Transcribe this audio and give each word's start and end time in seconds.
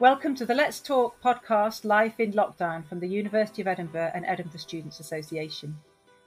Welcome 0.00 0.34
to 0.36 0.44
the 0.44 0.56
Let's 0.56 0.80
Talk 0.80 1.22
podcast, 1.22 1.84
Life 1.84 2.18
in 2.18 2.32
Lockdown 2.32 2.84
from 2.84 2.98
the 2.98 3.06
University 3.06 3.62
of 3.62 3.68
Edinburgh 3.68 4.10
and 4.12 4.26
Edinburgh 4.26 4.58
Students 4.58 4.98
Association, 4.98 5.76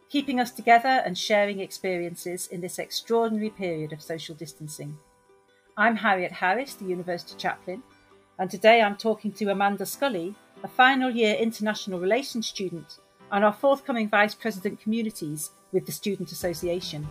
keeping 0.09 0.39
us 0.39 0.51
together 0.51 1.03
and 1.05 1.17
sharing 1.17 1.59
experiences 1.59 2.47
in 2.47 2.61
this 2.61 2.79
extraordinary 2.79 3.49
period 3.49 3.91
of 3.91 4.01
social 4.01 4.35
distancing. 4.35 4.97
I'm 5.75 5.97
Harriet 5.97 6.31
Harris, 6.31 6.75
the 6.75 6.85
University 6.85 7.35
Chaplain, 7.37 7.83
and 8.39 8.49
today 8.49 8.81
I'm 8.81 8.95
talking 8.95 9.33
to 9.33 9.51
Amanda 9.51 9.85
Scully, 9.85 10.33
a 10.63 10.69
final 10.69 11.09
year 11.09 11.35
international 11.35 11.99
relations 11.99 12.47
student 12.47 12.99
and 13.33 13.43
our 13.43 13.51
forthcoming 13.51 14.07
Vice 14.07 14.33
President 14.33 14.79
Communities 14.79 15.51
with 15.73 15.85
the 15.85 15.91
Student 15.91 16.31
Association. 16.31 17.05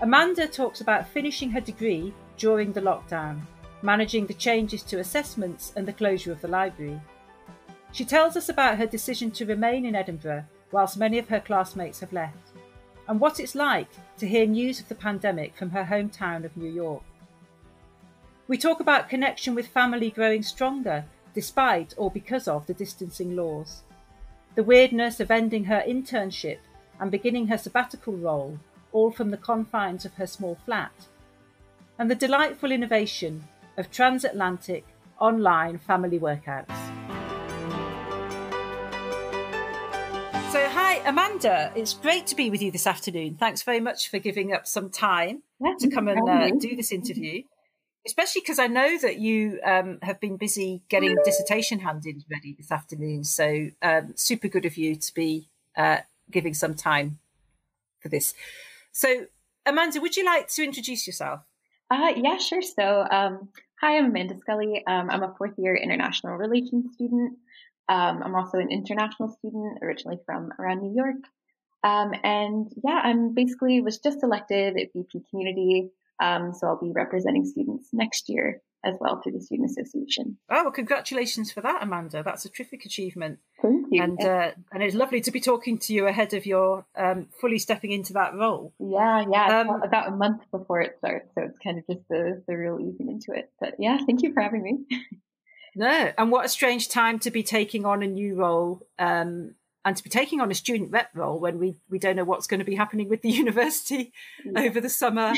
Amanda 0.00 0.46
talks 0.46 0.82
about 0.82 1.08
finishing 1.08 1.50
her 1.52 1.62
degree 1.62 2.12
during 2.36 2.74
the 2.74 2.82
lockdown 2.82 3.40
managing 3.82 4.26
the 4.26 4.34
changes 4.34 4.82
to 4.84 4.98
assessments 4.98 5.72
and 5.76 5.86
the 5.86 5.92
closure 5.92 6.32
of 6.32 6.40
the 6.40 6.48
library. 6.48 7.00
She 7.92 8.04
tells 8.04 8.36
us 8.36 8.48
about 8.48 8.78
her 8.78 8.86
decision 8.86 9.30
to 9.32 9.46
remain 9.46 9.84
in 9.84 9.94
Edinburgh 9.94 10.44
whilst 10.72 10.96
many 10.96 11.18
of 11.18 11.28
her 11.28 11.40
classmates 11.40 12.00
have 12.00 12.12
left, 12.12 12.52
and 13.08 13.18
what 13.18 13.40
it's 13.40 13.54
like 13.54 13.88
to 14.18 14.28
hear 14.28 14.46
news 14.46 14.80
of 14.80 14.88
the 14.88 14.94
pandemic 14.94 15.56
from 15.56 15.70
her 15.70 15.84
hometown 15.84 16.44
of 16.44 16.56
New 16.56 16.70
York. 16.70 17.02
We 18.46 18.58
talk 18.58 18.80
about 18.80 19.08
connection 19.08 19.54
with 19.54 19.66
family 19.68 20.10
growing 20.10 20.42
stronger 20.42 21.04
despite 21.34 21.94
or 21.96 22.10
because 22.10 22.48
of 22.48 22.66
the 22.66 22.74
distancing 22.74 23.36
laws, 23.36 23.82
the 24.54 24.62
weirdness 24.62 25.20
of 25.20 25.30
ending 25.30 25.64
her 25.64 25.82
internship 25.86 26.58
and 26.98 27.10
beginning 27.10 27.46
her 27.46 27.58
sabbatical 27.58 28.14
role, 28.14 28.58
all 28.92 29.10
from 29.10 29.30
the 29.30 29.36
confines 29.36 30.04
of 30.04 30.14
her 30.14 30.26
small 30.26 30.56
flat, 30.64 30.92
and 31.98 32.10
the 32.10 32.14
delightful 32.14 32.72
innovation 32.72 33.44
of 33.80 33.90
transatlantic 33.90 34.84
online 35.18 35.78
family 35.78 36.18
workouts. 36.18 36.68
So, 40.52 40.68
hi, 40.68 40.96
Amanda. 41.06 41.72
It's 41.74 41.94
great 41.94 42.26
to 42.28 42.36
be 42.36 42.50
with 42.50 42.60
you 42.60 42.70
this 42.70 42.86
afternoon. 42.86 43.36
Thanks 43.36 43.62
very 43.62 43.80
much 43.80 44.10
for 44.10 44.18
giving 44.18 44.52
up 44.52 44.66
some 44.66 44.90
time 44.90 45.42
to 45.78 45.88
come 45.88 46.08
and 46.08 46.28
uh, 46.28 46.50
do 46.58 46.76
this 46.76 46.92
interview, 46.92 47.42
especially 48.06 48.42
because 48.42 48.58
I 48.58 48.66
know 48.66 48.98
that 48.98 49.18
you 49.18 49.60
um, 49.64 49.98
have 50.02 50.20
been 50.20 50.36
busy 50.36 50.82
getting 50.88 51.16
dissertation 51.24 51.78
handed 51.80 52.24
ready 52.30 52.54
this 52.56 52.70
afternoon. 52.70 53.24
So, 53.24 53.68
um, 53.80 54.12
super 54.16 54.48
good 54.48 54.66
of 54.66 54.76
you 54.76 54.96
to 54.96 55.14
be 55.14 55.48
uh, 55.76 55.98
giving 56.30 56.52
some 56.54 56.74
time 56.74 57.18
for 58.00 58.08
this. 58.08 58.34
So, 58.92 59.26
Amanda, 59.64 60.00
would 60.00 60.16
you 60.16 60.24
like 60.24 60.48
to 60.48 60.64
introduce 60.64 61.06
yourself? 61.06 61.40
Uh, 61.90 62.12
yeah, 62.16 62.38
sure. 62.38 62.62
So, 62.62 63.06
um, 63.10 63.48
hi, 63.80 63.96
I'm 63.96 64.06
Amanda 64.06 64.36
Scully. 64.36 64.82
Um, 64.86 65.08
I'm 65.08 65.22
a 65.22 65.34
fourth 65.38 65.54
year 65.56 65.74
international 65.74 66.36
relations 66.36 66.92
student. 66.92 67.38
Um, 67.88 68.22
I'm 68.22 68.34
also 68.34 68.58
an 68.58 68.70
international 68.70 69.30
student, 69.30 69.78
originally 69.80 70.18
from 70.26 70.52
around 70.58 70.82
New 70.82 70.94
York. 70.94 71.16
Um, 71.82 72.12
and 72.22 72.70
yeah, 72.84 73.00
I'm 73.02 73.32
basically 73.32 73.80
was 73.80 73.98
just 73.98 74.22
elected 74.22 74.76
at 74.78 74.88
VP 74.94 75.24
Community. 75.30 75.88
Um, 76.22 76.52
so 76.52 76.66
I'll 76.66 76.78
be 76.80 76.92
representing 76.92 77.46
students 77.46 77.88
next 77.90 78.28
year 78.28 78.60
as 78.84 78.94
well 79.00 79.20
through 79.20 79.32
the 79.32 79.40
Student 79.40 79.70
Association. 79.70 80.38
Oh, 80.48 80.64
well, 80.64 80.72
congratulations 80.72 81.52
for 81.52 81.60
that, 81.60 81.82
Amanda. 81.82 82.22
That's 82.22 82.44
a 82.44 82.48
terrific 82.48 82.84
achievement. 82.84 83.38
Thank 83.60 83.86
you. 83.90 84.02
And 84.02 84.20
uh, 84.22 84.52
and 84.72 84.82
it's 84.82 84.94
lovely 84.94 85.20
to 85.22 85.30
be 85.30 85.40
talking 85.40 85.78
to 85.78 85.92
you 85.92 86.06
ahead 86.06 86.34
of 86.34 86.46
your 86.46 86.86
um, 86.96 87.28
fully 87.40 87.58
stepping 87.58 87.92
into 87.92 88.12
that 88.14 88.34
role. 88.34 88.72
Yeah, 88.78 89.24
yeah. 89.30 89.60
Um, 89.60 89.82
about 89.82 90.08
a 90.08 90.12
month 90.12 90.42
before 90.50 90.80
it 90.80 90.96
starts, 90.98 91.30
so 91.34 91.42
it's 91.42 91.58
kind 91.58 91.78
of 91.78 91.86
just 91.86 92.08
the 92.08 92.42
the 92.46 92.56
real 92.56 92.78
easing 92.80 93.08
into 93.08 93.38
it. 93.38 93.50
But 93.60 93.74
yeah, 93.78 93.98
thank 94.06 94.22
you 94.22 94.32
for 94.32 94.40
having 94.40 94.62
me. 94.62 94.78
no, 95.74 96.12
and 96.16 96.30
what 96.30 96.46
a 96.46 96.48
strange 96.48 96.88
time 96.88 97.18
to 97.20 97.30
be 97.30 97.42
taking 97.42 97.84
on 97.84 98.02
a 98.02 98.06
new 98.06 98.34
role. 98.34 98.86
Um, 98.98 99.54
and 99.82 99.96
to 99.96 100.02
be 100.02 100.10
taking 100.10 100.42
on 100.42 100.50
a 100.50 100.54
student 100.54 100.90
rep 100.90 101.08
role 101.14 101.40
when 101.40 101.58
we, 101.58 101.74
we 101.88 101.98
don't 101.98 102.14
know 102.14 102.24
what's 102.24 102.46
going 102.46 102.58
to 102.58 102.66
be 102.66 102.74
happening 102.74 103.08
with 103.08 103.22
the 103.22 103.30
university 103.30 104.12
yeah. 104.44 104.60
over 104.60 104.78
the 104.78 104.90
summer. 104.90 105.32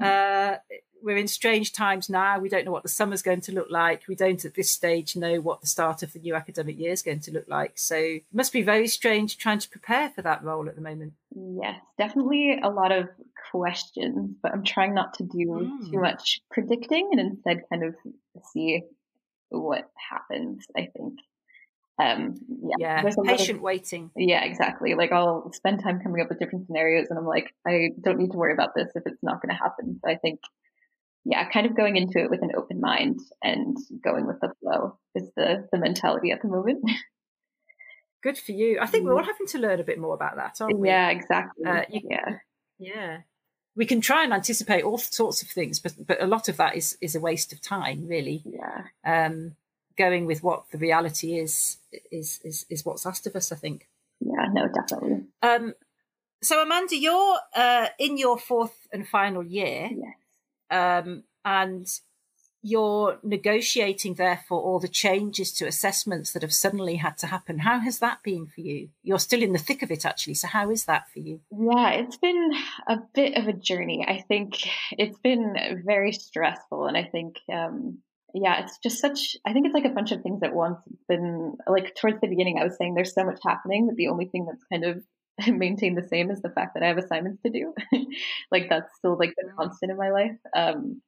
uh, 0.00 0.56
we're 1.02 1.16
in 1.16 1.28
strange 1.28 1.72
times 1.72 2.08
now. 2.08 2.38
We 2.38 2.48
don't 2.48 2.64
know 2.64 2.72
what 2.72 2.82
the 2.82 2.88
summer's 2.88 3.22
going 3.22 3.40
to 3.42 3.52
look 3.52 3.68
like. 3.70 4.02
We 4.08 4.14
don't 4.14 4.44
at 4.44 4.54
this 4.54 4.70
stage 4.70 5.16
know 5.16 5.40
what 5.40 5.60
the 5.60 5.66
start 5.66 6.02
of 6.02 6.12
the 6.12 6.18
new 6.18 6.34
academic 6.34 6.78
year 6.78 6.92
is 6.92 7.02
going 7.02 7.20
to 7.20 7.32
look 7.32 7.46
like. 7.48 7.72
So 7.76 7.96
it 7.96 8.24
must 8.32 8.52
be 8.52 8.62
very 8.62 8.88
strange 8.88 9.38
trying 9.38 9.58
to 9.58 9.68
prepare 9.68 10.10
for 10.10 10.22
that 10.22 10.42
role 10.44 10.68
at 10.68 10.76
the 10.76 10.82
moment. 10.82 11.14
Yes, 11.34 11.80
definitely 11.98 12.58
a 12.62 12.68
lot 12.68 12.92
of 12.92 13.08
questions, 13.50 14.36
but 14.42 14.52
I'm 14.52 14.64
trying 14.64 14.94
not 14.94 15.14
to 15.14 15.24
do 15.24 15.46
mm. 15.46 15.90
too 15.90 16.00
much 16.00 16.40
predicting 16.50 17.08
and 17.12 17.20
instead 17.20 17.62
kind 17.70 17.84
of 17.84 17.94
see 18.52 18.82
what 19.50 19.90
happens, 20.10 20.64
I 20.76 20.88
think. 20.96 21.18
Um, 21.98 22.34
yeah, 22.80 23.02
yeah 23.04 23.10
patient 23.24 23.58
of, 23.58 23.62
waiting. 23.62 24.10
Yeah, 24.16 24.44
exactly. 24.44 24.94
Like 24.94 25.12
I'll 25.12 25.52
spend 25.52 25.82
time 25.82 26.00
coming 26.00 26.22
up 26.22 26.28
with 26.28 26.38
different 26.38 26.66
scenarios 26.66 27.08
and 27.10 27.18
I'm 27.18 27.26
like, 27.26 27.52
I 27.66 27.90
don't 28.00 28.18
need 28.18 28.32
to 28.32 28.38
worry 28.38 28.54
about 28.54 28.74
this 28.74 28.88
if 28.94 29.02
it's 29.06 29.22
not 29.22 29.42
going 29.42 29.54
to 29.54 29.62
happen. 29.62 30.00
So 30.02 30.10
I 30.10 30.16
think 30.16 30.40
yeah, 31.24 31.48
kind 31.48 31.66
of 31.66 31.76
going 31.76 31.96
into 31.96 32.18
it 32.18 32.30
with 32.30 32.42
an 32.42 32.50
open 32.56 32.80
mind 32.80 33.20
and 33.42 33.76
going 34.02 34.26
with 34.26 34.40
the 34.40 34.52
flow 34.60 34.98
is 35.14 35.30
the 35.36 35.68
the 35.70 35.78
mentality 35.78 36.32
at 36.32 36.42
the 36.42 36.48
moment. 36.48 36.82
Good 38.22 38.38
for 38.38 38.52
you. 38.52 38.78
I 38.80 38.86
think 38.86 39.04
we're 39.04 39.16
all 39.16 39.24
having 39.24 39.48
to 39.48 39.58
learn 39.58 39.80
a 39.80 39.84
bit 39.84 39.98
more 39.98 40.14
about 40.14 40.36
that, 40.36 40.56
aren't 40.60 40.78
we? 40.78 40.88
Yeah, 40.88 41.10
exactly. 41.10 41.64
Uh, 41.64 41.82
you, 41.90 42.00
yeah, 42.08 42.36
yeah. 42.78 43.18
We 43.74 43.84
can 43.84 44.00
try 44.00 44.22
and 44.22 44.32
anticipate 44.32 44.84
all 44.84 44.98
sorts 44.98 45.42
of 45.42 45.48
things, 45.48 45.80
but 45.80 45.94
but 46.04 46.22
a 46.22 46.26
lot 46.26 46.48
of 46.48 46.56
that 46.56 46.76
is 46.76 46.96
is 47.00 47.14
a 47.14 47.20
waste 47.20 47.52
of 47.52 47.60
time, 47.60 48.06
really. 48.06 48.42
Yeah. 48.44 48.84
Um, 49.04 49.56
going 49.98 50.26
with 50.26 50.42
what 50.42 50.64
the 50.72 50.78
reality 50.78 51.38
is 51.38 51.78
is 52.10 52.40
is 52.44 52.66
is 52.68 52.84
what's 52.84 53.06
asked 53.06 53.26
of 53.26 53.36
us. 53.36 53.52
I 53.52 53.56
think. 53.56 53.88
Yeah. 54.20 54.46
No. 54.52 54.68
Definitely. 54.68 55.26
Um. 55.42 55.74
So 56.42 56.60
Amanda, 56.62 56.96
you're 56.96 57.38
uh, 57.54 57.88
in 58.00 58.18
your 58.18 58.38
fourth 58.38 58.88
and 58.92 59.06
final 59.06 59.44
year. 59.44 59.88
Yes 59.92 60.14
um, 60.72 61.24
and 61.44 61.86
you're 62.64 63.18
negotiating 63.24 64.14
therefore 64.14 64.60
all 64.60 64.78
the 64.78 64.88
changes 64.88 65.52
to 65.52 65.66
assessments 65.66 66.32
that 66.32 66.42
have 66.42 66.52
suddenly 66.52 66.96
had 66.96 67.18
to 67.18 67.26
happen. 67.26 67.58
How 67.58 67.80
has 67.80 67.98
that 67.98 68.22
been 68.22 68.46
for 68.46 68.60
you? 68.60 68.90
You're 69.02 69.18
still 69.18 69.42
in 69.42 69.52
the 69.52 69.58
thick 69.58 69.82
of 69.82 69.90
it 69.90 70.06
actually 70.06 70.34
so 70.34 70.46
how 70.46 70.70
is 70.70 70.84
that 70.84 71.10
for 71.12 71.18
you? 71.18 71.40
Yeah 71.50 71.90
it's 71.90 72.16
been 72.16 72.52
a 72.86 72.98
bit 73.14 73.36
of 73.36 73.48
a 73.48 73.52
journey. 73.52 74.06
I 74.06 74.24
think 74.28 74.60
it's 74.92 75.18
been 75.18 75.82
very 75.84 76.12
stressful 76.12 76.86
and 76.86 76.96
i 76.96 77.04
think 77.04 77.36
um, 77.52 77.98
yeah 78.32 78.62
it's 78.62 78.78
just 78.78 79.00
such 79.00 79.36
i 79.44 79.52
think 79.52 79.66
it's 79.66 79.74
like 79.74 79.84
a 79.84 79.94
bunch 79.94 80.12
of 80.12 80.22
things 80.22 80.42
at 80.44 80.54
once. 80.54 80.78
It's 80.86 81.04
been 81.08 81.56
like 81.66 81.96
towards 81.96 82.20
the 82.20 82.28
beginning 82.28 82.58
i 82.58 82.64
was 82.64 82.76
saying 82.76 82.94
there's 82.94 83.14
so 83.14 83.24
much 83.24 83.40
happening 83.44 83.88
but 83.88 83.96
the 83.96 84.08
only 84.08 84.26
thing 84.26 84.46
that's 84.46 84.64
kind 84.72 84.84
of 84.84 85.02
maintain 85.48 85.94
the 85.94 86.06
same 86.08 86.30
as 86.30 86.40
the 86.42 86.50
fact 86.50 86.74
that 86.74 86.82
I 86.82 86.88
have 86.88 86.98
assignments 86.98 87.42
to 87.42 87.50
do. 87.50 87.74
like 88.50 88.68
that's 88.68 88.94
still 88.96 89.16
like 89.18 89.34
the 89.36 89.50
constant 89.56 89.90
in 89.90 89.98
my 89.98 90.10
life. 90.10 90.36
Um, 90.56 91.02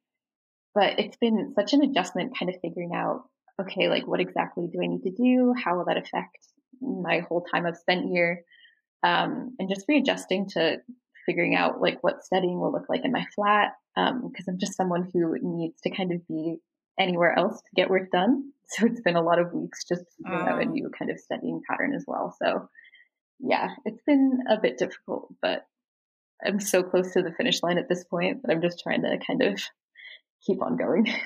but 0.73 0.99
it's 0.99 1.17
been 1.17 1.53
such 1.55 1.73
an 1.73 1.83
adjustment 1.83 2.37
kind 2.37 2.49
of 2.49 2.59
figuring 2.61 2.91
out, 2.93 3.23
okay, 3.61 3.87
like 3.87 4.07
what 4.07 4.19
exactly 4.19 4.67
do 4.71 4.79
I 4.83 4.87
need 4.87 5.03
to 5.03 5.11
do? 5.11 5.53
How 5.63 5.77
will 5.77 5.85
that 5.85 5.97
affect 5.97 6.37
my 6.81 7.19
whole 7.19 7.45
time 7.53 7.65
I've 7.65 7.77
spent 7.77 8.09
here? 8.09 8.43
Um, 9.03 9.55
and 9.59 9.69
just 9.69 9.85
readjusting 9.87 10.49
to 10.49 10.77
figuring 11.25 11.55
out 11.55 11.81
like 11.81 11.99
what 12.01 12.23
studying 12.23 12.59
will 12.59 12.71
look 12.71 12.89
like 12.89 13.05
in 13.05 13.11
my 13.11 13.25
flat. 13.35 13.73
Um, 13.95 14.31
cause 14.35 14.45
I'm 14.47 14.59
just 14.59 14.75
someone 14.75 15.09
who 15.13 15.37
needs 15.41 15.79
to 15.81 15.89
kind 15.89 16.11
of 16.11 16.27
be 16.27 16.57
anywhere 16.99 17.37
else 17.37 17.57
to 17.57 17.69
get 17.75 17.89
work 17.89 18.11
done. 18.11 18.51
So 18.67 18.87
it's 18.87 19.01
been 19.01 19.15
a 19.15 19.21
lot 19.21 19.37
of 19.37 19.53
weeks 19.53 19.83
just 19.87 20.01
figuring 20.17 20.47
out 20.47 20.59
a 20.59 20.65
oh. 20.65 20.71
new 20.71 20.89
kind 20.97 21.11
of 21.11 21.19
studying 21.19 21.61
pattern 21.69 21.93
as 21.93 22.03
well. 22.07 22.35
So 22.41 22.67
yeah, 23.39 23.69
it's 23.85 24.01
been 24.05 24.39
a 24.49 24.59
bit 24.59 24.77
difficult, 24.77 25.33
but 25.41 25.65
I'm 26.45 26.59
so 26.59 26.83
close 26.83 27.13
to 27.13 27.21
the 27.21 27.31
finish 27.31 27.61
line 27.63 27.77
at 27.77 27.89
this 27.89 28.03
point 28.03 28.41
that 28.41 28.51
I'm 28.51 28.61
just 28.61 28.79
trying 28.79 29.01
to 29.03 29.17
kind 29.25 29.41
of 29.41 29.61
keep 30.45 30.61
on 30.61 30.77
going. 30.77 31.07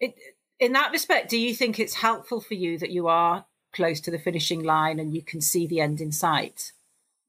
It, 0.00 0.14
in 0.60 0.74
that 0.74 0.92
respect, 0.92 1.28
do 1.28 1.36
you 1.36 1.52
think 1.52 1.80
it's 1.80 1.94
helpful 1.94 2.40
for 2.40 2.54
you 2.54 2.78
that 2.78 2.90
you 2.90 3.08
are 3.08 3.46
close 3.72 4.00
to 4.02 4.12
the 4.12 4.18
finishing 4.18 4.62
line 4.62 5.00
and 5.00 5.12
you 5.12 5.22
can 5.22 5.40
see 5.40 5.66
the 5.66 5.80
end 5.80 6.00
in 6.00 6.12
sight? 6.12 6.72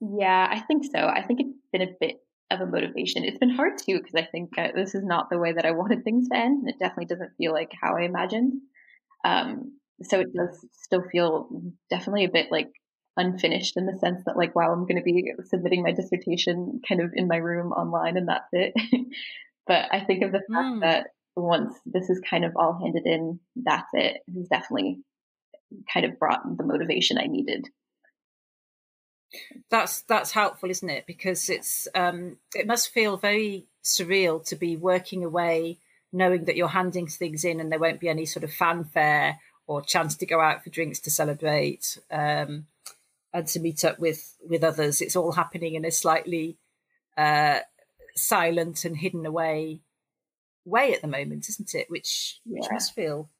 Yeah, 0.00 0.48
I 0.48 0.60
think 0.60 0.84
so. 0.84 0.98
I 0.98 1.22
think 1.22 1.40
it's 1.40 1.58
been 1.72 1.82
a 1.82 1.94
bit 1.98 2.20
of 2.50 2.60
a 2.60 2.66
motivation. 2.66 3.24
It's 3.24 3.38
been 3.38 3.50
hard 3.50 3.78
too 3.78 3.98
because 3.98 4.14
I 4.14 4.24
think 4.30 4.50
uh, 4.56 4.68
this 4.74 4.94
is 4.94 5.04
not 5.04 5.30
the 5.30 5.38
way 5.38 5.52
that 5.52 5.66
I 5.66 5.72
wanted 5.72 6.04
things 6.04 6.28
to 6.28 6.36
end, 6.36 6.60
and 6.60 6.68
it 6.68 6.78
definitely 6.78 7.06
doesn't 7.06 7.36
feel 7.36 7.52
like 7.52 7.72
how 7.80 7.96
I 7.96 8.02
imagined. 8.02 8.54
Um, 9.24 9.78
so 10.02 10.20
it 10.20 10.28
does 10.34 10.64
still 10.72 11.02
feel 11.12 11.48
definitely 11.90 12.24
a 12.24 12.30
bit 12.30 12.50
like 12.50 12.70
unfinished 13.20 13.76
in 13.76 13.86
the 13.86 13.98
sense 13.98 14.22
that 14.24 14.36
like 14.36 14.54
wow 14.54 14.72
i'm 14.72 14.86
going 14.86 14.96
to 14.96 15.02
be 15.02 15.32
submitting 15.44 15.82
my 15.82 15.92
dissertation 15.92 16.80
kind 16.86 17.00
of 17.00 17.12
in 17.14 17.28
my 17.28 17.36
room 17.36 17.72
online 17.72 18.16
and 18.16 18.28
that's 18.28 18.48
it. 18.52 18.74
But 19.66 19.86
i 19.92 20.00
think 20.00 20.24
of 20.24 20.32
the 20.32 20.38
fact 20.38 20.50
mm. 20.50 20.80
that 20.80 21.08
once 21.36 21.74
this 21.86 22.10
is 22.10 22.20
kind 22.28 22.44
of 22.44 22.56
all 22.56 22.78
handed 22.80 23.06
in 23.06 23.38
that's 23.54 23.90
it 23.92 24.16
has 24.34 24.48
definitely 24.48 24.98
kind 25.92 26.06
of 26.06 26.18
brought 26.18 26.42
the 26.56 26.64
motivation 26.64 27.18
i 27.18 27.26
needed. 27.26 27.68
That's 29.70 30.02
that's 30.02 30.32
helpful 30.32 30.70
isn't 30.70 30.90
it? 30.90 31.06
Because 31.06 31.48
it's 31.48 31.86
um 31.94 32.38
it 32.54 32.66
must 32.66 32.92
feel 32.92 33.16
very 33.16 33.66
surreal 33.84 34.44
to 34.48 34.56
be 34.56 34.76
working 34.76 35.24
away 35.24 35.78
knowing 36.12 36.44
that 36.44 36.56
you're 36.56 36.68
handing 36.68 37.06
things 37.06 37.44
in 37.44 37.60
and 37.60 37.70
there 37.70 37.78
won't 37.78 38.00
be 38.00 38.08
any 38.08 38.26
sort 38.26 38.44
of 38.44 38.52
fanfare 38.52 39.38
or 39.66 39.80
chance 39.80 40.16
to 40.16 40.26
go 40.26 40.40
out 40.40 40.64
for 40.64 40.70
drinks 40.70 40.98
to 40.98 41.10
celebrate 41.10 41.98
um, 42.10 42.66
and 43.32 43.46
to 43.48 43.60
meet 43.60 43.84
up 43.84 43.98
with 43.98 44.36
with 44.48 44.64
others. 44.64 45.00
It's 45.00 45.16
all 45.16 45.32
happening 45.32 45.74
in 45.74 45.84
a 45.84 45.90
slightly 45.90 46.58
uh, 47.16 47.60
silent 48.16 48.84
and 48.84 48.96
hidden 48.96 49.26
away 49.26 49.82
way 50.64 50.92
at 50.92 51.02
the 51.02 51.08
moment, 51.08 51.48
isn't 51.48 51.74
it? 51.74 51.90
Which 51.90 52.40
yeah. 52.44 52.60
which 52.60 52.70
must 52.70 52.94
feel 52.94 53.30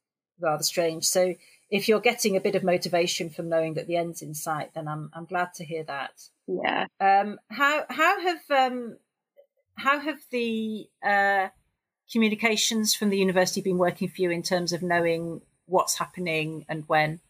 rather 0.41 0.63
strange. 0.63 1.05
So 1.05 1.35
if 1.71 1.89
you're 1.89 2.01
getting 2.01 2.37
a 2.37 2.41
bit 2.41 2.55
of 2.55 2.65
motivation 2.65 3.31
from 3.31 3.49
knowing 3.49 3.75
that 3.75 3.87
the 3.87 3.97
end's 3.97 4.23
in 4.23 4.35
sight, 4.35 4.75
then 4.75 4.89
I'm 4.89 5.11
I'm 5.15 5.27
glad 5.27 5.55
to 5.55 5.65
hear 5.65 5.85
that. 5.85 6.13
Yeah. 6.47 6.87
Um, 7.01 7.39
how 7.49 7.85
how 7.89 8.21
have 8.21 8.41
um, 8.51 8.97
how 9.77 10.01
have 10.01 10.19
the 10.31 10.89
uh, 11.05 11.49
communications 12.11 12.95
from 12.95 13.11
the 13.11 13.19
university 13.19 13.61
been 13.61 13.79
working 13.79 14.09
for 14.09 14.23
you 14.23 14.31
in 14.31 14.43
terms 14.43 14.73
of 14.73 14.83
knowing 14.83 15.43
what's 15.67 15.99
happening 15.99 16.65
and 16.69 16.85
when? 16.89 17.21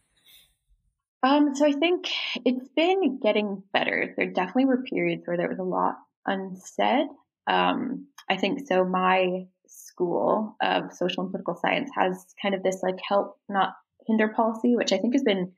Um, 1.23 1.55
so 1.55 1.67
I 1.67 1.73
think 1.73 2.07
it's 2.45 2.69
been 2.75 3.19
getting 3.21 3.63
better. 3.73 4.15
There 4.17 4.31
definitely 4.31 4.67
were 4.67 4.83
periods 4.83 5.23
where 5.27 5.37
there 5.37 5.49
was 5.49 5.59
a 5.59 5.65
lot 5.65 5.97
unsaid. 6.27 7.09
Um, 7.47 8.07
I 8.29 8.37
think 8.37 8.67
so. 8.67 8.85
My 8.85 9.47
school 9.67 10.57
of 10.63 10.93
social 10.93 11.25
and 11.25 11.31
political 11.31 11.57
science 11.57 11.91
has 11.95 12.25
kind 12.41 12.55
of 12.55 12.63
this 12.63 12.81
like 12.83 12.99
help 13.07 13.37
not 13.49 13.75
hinder 14.07 14.29
policy, 14.29 14.77
which 14.77 14.93
I 14.93 14.99
think 14.99 15.15
has 15.15 15.23
been 15.23 15.53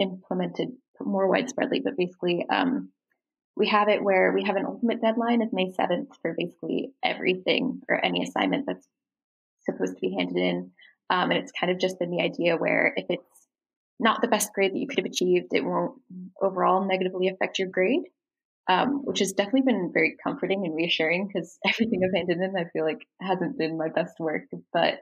implemented 0.00 0.70
more 1.00 1.30
widespreadly. 1.30 1.82
But 1.84 1.96
basically, 1.96 2.44
um, 2.50 2.90
we 3.56 3.68
have 3.68 3.88
it 3.88 4.02
where 4.02 4.32
we 4.32 4.44
have 4.44 4.56
an 4.56 4.66
ultimate 4.66 5.00
deadline 5.00 5.40
of 5.40 5.52
May 5.52 5.72
7th 5.72 6.08
for 6.20 6.34
basically 6.36 6.92
everything 7.04 7.80
or 7.88 8.04
any 8.04 8.22
assignment 8.22 8.66
that's 8.66 8.86
supposed 9.62 9.94
to 9.94 10.00
be 10.00 10.14
handed 10.16 10.36
in. 10.36 10.70
Um, 11.08 11.30
and 11.30 11.38
it's 11.38 11.52
kind 11.58 11.70
of 11.70 11.78
just 11.78 11.98
been 11.98 12.10
the 12.10 12.22
idea 12.22 12.56
where 12.56 12.92
if 12.96 13.06
it's 13.08 13.35
not 13.98 14.20
the 14.20 14.28
best 14.28 14.52
grade 14.52 14.72
that 14.72 14.78
you 14.78 14.86
could 14.86 14.98
have 14.98 15.06
achieved, 15.06 15.48
it 15.52 15.64
won't 15.64 16.00
overall 16.40 16.86
negatively 16.86 17.28
affect 17.28 17.58
your 17.58 17.68
grade, 17.68 18.02
um, 18.68 19.02
which 19.04 19.20
has 19.20 19.32
definitely 19.32 19.62
been 19.62 19.90
very 19.92 20.16
comforting 20.22 20.64
and 20.64 20.74
reassuring 20.74 21.26
because 21.26 21.58
everything 21.66 22.02
I've 22.04 22.14
handed 22.14 22.38
in, 22.38 22.56
I 22.56 22.68
feel 22.72 22.84
like 22.84 23.06
hasn't 23.20 23.58
been 23.58 23.78
my 23.78 23.88
best 23.88 24.18
work. 24.18 24.44
But 24.72 25.00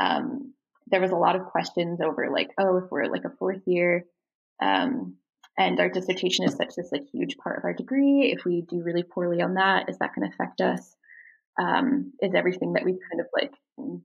um, 0.00 0.54
there 0.88 1.00
was 1.00 1.10
a 1.10 1.16
lot 1.16 1.36
of 1.36 1.46
questions 1.46 2.00
over 2.00 2.30
like, 2.30 2.50
oh, 2.58 2.78
if 2.78 2.84
we're 2.90 3.06
like 3.06 3.24
a 3.24 3.36
fourth 3.38 3.62
year, 3.66 4.04
um, 4.62 5.16
and 5.56 5.78
our 5.78 5.88
dissertation 5.88 6.44
is 6.44 6.54
such 6.54 6.74
this 6.76 6.90
like 6.90 7.04
huge 7.12 7.36
part 7.36 7.58
of 7.58 7.64
our 7.64 7.72
degree, 7.72 8.32
if 8.36 8.44
we 8.44 8.62
do 8.62 8.82
really 8.82 9.04
poorly 9.04 9.40
on 9.40 9.54
that, 9.54 9.88
is 9.88 9.98
that 9.98 10.10
going 10.14 10.28
to 10.28 10.34
affect 10.34 10.60
us? 10.60 10.96
Um, 11.60 12.12
is 12.20 12.34
everything 12.34 12.72
that 12.72 12.84
we've 12.84 12.98
kind 13.10 13.20
of 13.20 13.26
like 13.32 13.52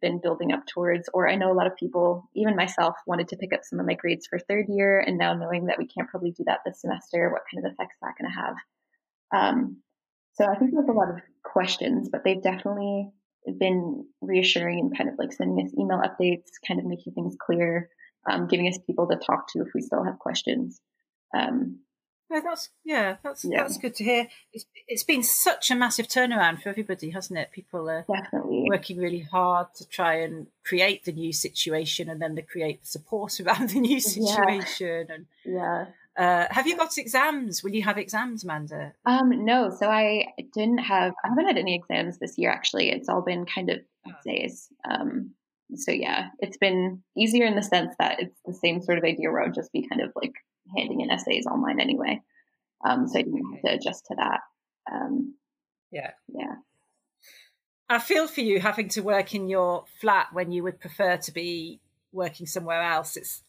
been 0.01 0.19
building 0.21 0.51
up 0.51 0.65
towards? 0.67 1.09
Or 1.13 1.27
I 1.27 1.35
know 1.35 1.51
a 1.51 1.53
lot 1.53 1.67
of 1.67 1.75
people, 1.75 2.29
even 2.35 2.55
myself, 2.55 2.95
wanted 3.07 3.29
to 3.29 3.37
pick 3.37 3.53
up 3.53 3.61
some 3.63 3.79
of 3.79 3.85
my 3.85 3.95
grades 3.95 4.27
for 4.27 4.39
third 4.39 4.67
year, 4.69 4.99
and 4.99 5.17
now 5.17 5.33
knowing 5.33 5.65
that 5.65 5.79
we 5.79 5.87
can't 5.87 6.09
probably 6.09 6.31
do 6.31 6.43
that 6.45 6.59
this 6.65 6.81
semester, 6.81 7.31
what 7.31 7.43
kind 7.51 7.65
of 7.65 7.71
effects 7.71 7.95
that 8.01 8.13
going 8.19 8.31
to 8.31 8.41
have? 8.41 8.55
Um, 9.31 9.77
so 10.33 10.45
I 10.45 10.55
think 10.55 10.71
there's 10.73 10.87
a 10.87 10.93
lot 10.93 11.09
of 11.09 11.21
questions, 11.43 12.09
but 12.09 12.23
they've 12.23 12.41
definitely 12.41 13.09
been 13.57 14.05
reassuring 14.21 14.79
and 14.79 14.97
kind 14.97 15.09
of 15.09 15.15
like 15.17 15.33
sending 15.33 15.65
us 15.65 15.73
email 15.77 16.01
updates, 16.01 16.49
kind 16.67 16.79
of 16.79 16.85
making 16.85 17.13
things 17.13 17.35
clear, 17.39 17.89
um, 18.29 18.47
giving 18.47 18.67
us 18.67 18.77
people 18.85 19.07
to 19.07 19.15
talk 19.15 19.51
to 19.51 19.61
if 19.61 19.69
we 19.73 19.81
still 19.81 20.03
have 20.03 20.19
questions. 20.19 20.79
Um, 21.35 21.79
no, 22.29 22.41
that's 22.41 22.69
yeah, 22.83 23.17
that's 23.23 23.43
yeah. 23.43 23.61
that's 23.61 23.77
good 23.77 23.95
to 23.95 24.03
hear. 24.03 24.27
It's 24.53 24.65
it's 24.87 25.03
been 25.03 25.23
such 25.23 25.71
a 25.71 25.75
massive 25.75 26.07
turnaround 26.07 26.61
for 26.61 26.69
everybody, 26.69 27.09
hasn't 27.09 27.39
it? 27.39 27.51
People 27.51 27.89
are 27.89 28.05
definitely 28.11 28.65
working 28.69 28.97
really 28.97 29.21
hard 29.21 29.67
to 29.75 29.87
try 29.87 30.15
and 30.15 30.47
create 30.63 31.05
the 31.05 31.11
new 31.11 31.33
situation, 31.33 32.09
and 32.09 32.21
then 32.21 32.35
to 32.35 32.41
create 32.41 32.81
the 32.81 32.87
support 32.87 33.39
around 33.45 33.71
the 33.71 33.79
new 33.79 33.99
situation. 33.99 35.07
Yeah. 35.09 35.15
And 35.15 35.25
yeah, 35.45 35.85
uh, 36.17 36.47
have 36.51 36.67
you 36.67 36.77
got 36.77 36.97
exams? 36.97 37.63
Will 37.63 37.73
you 37.73 37.83
have 37.83 37.97
exams, 37.97 38.43
Amanda? 38.43 38.93
Um, 39.05 39.45
no. 39.45 39.71
So 39.71 39.89
I 39.89 40.27
didn't 40.53 40.79
have. 40.79 41.13
I 41.23 41.29
haven't 41.29 41.47
had 41.47 41.57
any 41.57 41.75
exams 41.75 42.19
this 42.19 42.37
year. 42.37 42.51
Actually, 42.51 42.91
it's 42.91 43.09
all 43.09 43.21
been 43.21 43.45
kind 43.45 43.69
of 43.69 43.79
oh. 44.07 44.11
essays. 44.19 44.67
Um, 44.89 45.31
so 45.75 45.91
yeah, 45.91 46.29
it's 46.39 46.57
been 46.57 47.03
easier 47.17 47.45
in 47.45 47.55
the 47.55 47.63
sense 47.63 47.93
that 47.99 48.19
it's 48.19 48.39
the 48.45 48.53
same 48.53 48.81
sort 48.81 48.97
of 48.97 49.03
idea 49.03 49.31
where 49.31 49.43
I'll 49.43 49.51
just 49.51 49.71
be 49.71 49.87
kind 49.87 50.01
of 50.01 50.11
like 50.15 50.33
handing 50.75 51.01
in 51.01 51.11
essays 51.11 51.45
online 51.45 51.79
anyway. 51.79 52.21
Um, 52.83 53.07
so 53.07 53.19
I 53.19 53.23
didn't 53.23 53.53
have 53.53 53.61
to 53.63 53.77
adjust 53.77 54.05
to 54.07 54.15
that. 54.15 54.39
Um, 54.91 55.35
yeah, 55.91 56.11
yeah. 56.27 56.55
I 57.89 57.99
feel 57.99 58.27
for 58.27 58.41
you 58.41 58.59
having 58.59 58.89
to 58.89 59.01
work 59.01 59.33
in 59.33 59.49
your 59.49 59.85
flat 59.99 60.27
when 60.31 60.51
you 60.51 60.63
would 60.63 60.79
prefer 60.79 61.17
to 61.17 61.31
be 61.31 61.79
working 62.11 62.45
somewhere 62.45 62.83
else. 62.83 63.17
It's 63.17 63.43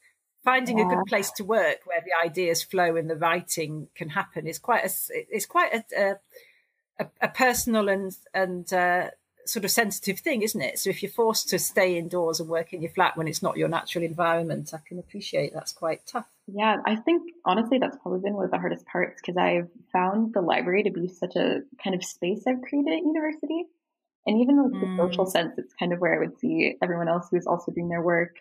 finding 0.45 0.79
yeah. 0.79 0.87
a 0.87 0.89
good 0.89 1.05
place 1.07 1.31
to 1.33 1.45
work 1.45 1.81
where 1.85 2.03
the 2.03 2.27
ideas 2.27 2.63
flow 2.63 2.97
and 2.97 3.11
the 3.11 3.17
writing 3.17 3.89
can 3.95 4.09
happen 4.09 4.47
is 4.47 4.59
quite 4.59 4.85
a 4.87 4.91
it's 5.11 5.45
quite 5.45 5.75
a 5.93 6.17
a, 6.99 7.07
a 7.21 7.29
personal 7.29 7.89
and 7.89 8.17
and 8.33 8.73
uh, 8.73 9.11
sort 9.45 9.65
of 9.65 9.71
sensitive 9.71 10.21
thing, 10.21 10.43
isn't 10.43 10.61
it? 10.61 10.79
So 10.79 10.91
if 10.91 11.03
you're 11.03 11.13
forced 11.13 11.49
to 11.51 11.59
stay 11.59 11.99
indoors 11.99 12.41
and 12.41 12.49
work 12.49 12.73
in 12.73 12.83
your 12.83 12.93
flat 12.93 13.17
when 13.17 13.29
it's 13.29 13.43
not 13.43 13.57
your 13.57 13.69
natural 13.69 14.05
environment, 14.05 14.73
I 14.73 14.79
can 14.87 14.99
appreciate 14.99 15.53
that's 15.53 15.73
quite 15.73 16.07
tough. 16.07 16.29
Yeah, 16.55 16.77
I 16.87 16.97
think 16.97 17.23
honestly 17.45 17.79
that's 17.79 17.97
probably 18.03 18.21
been 18.21 18.35
one 18.35 18.45
of 18.45 18.51
the 18.51 18.59
hardest 18.59 18.87
parts 18.87 19.21
because 19.21 19.37
I've 19.37 19.69
found 19.93 20.35
the 20.35 20.41
library 20.41 20.83
to 20.85 20.91
be 20.91 21.09
such 21.09 21.37
a 21.37 21.61
kind 21.83 21.95
of 21.95 22.05
space 22.05 22.45
I've 22.47 22.63
created 22.63 22.93
at 22.93 23.05
university. 23.05 23.65
And 24.27 24.41
even 24.41 24.63
with 24.63 24.75
mm. 24.75 24.81
the 24.81 25.03
social 25.03 25.27
sense, 25.27 25.55
it's 25.59 25.75
kind 25.79 25.93
of 25.93 25.99
where 25.99 26.15
I 26.15 26.19
would 26.19 26.39
see 26.39 26.75
everyone 26.83 27.09
else 27.09 27.29
who's 27.31 27.47
also 27.47 27.73
doing 27.73 27.89
their 27.89 28.03
work. 28.03 28.37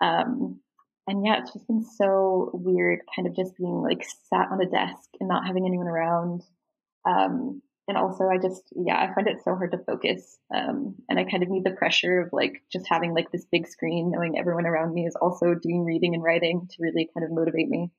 Um, 0.00 0.60
and 1.06 1.24
yeah, 1.24 1.40
it's 1.40 1.52
just 1.52 1.66
been 1.66 1.84
so 1.84 2.50
weird, 2.52 3.00
kind 3.14 3.28
of 3.28 3.36
just 3.36 3.56
being 3.56 3.82
like 3.82 4.04
sat 4.28 4.48
on 4.50 4.60
a 4.60 4.68
desk 4.68 5.10
and 5.20 5.28
not 5.28 5.46
having 5.46 5.66
anyone 5.66 5.86
around. 5.86 6.42
Um, 7.06 7.62
and 7.86 7.98
also, 7.98 8.24
I 8.24 8.38
just 8.38 8.62
yeah, 8.74 8.98
I 8.98 9.14
find 9.14 9.28
it 9.28 9.42
so 9.44 9.54
hard 9.54 9.72
to 9.72 9.78
focus. 9.78 10.38
Um, 10.54 10.96
and 11.08 11.18
I 11.18 11.24
kind 11.24 11.42
of 11.42 11.50
need 11.50 11.64
the 11.64 11.70
pressure 11.70 12.20
of 12.20 12.30
like 12.32 12.62
just 12.72 12.86
having 12.88 13.14
like 13.14 13.30
this 13.30 13.44
big 13.50 13.66
screen, 13.68 14.10
knowing 14.10 14.38
everyone 14.38 14.66
around 14.66 14.94
me 14.94 15.06
is 15.06 15.16
also 15.20 15.54
doing 15.54 15.84
reading 15.84 16.14
and 16.14 16.22
writing 16.22 16.68
to 16.70 16.76
really 16.80 17.10
kind 17.12 17.24
of 17.24 17.32
motivate 17.32 17.68
me. 17.68 17.90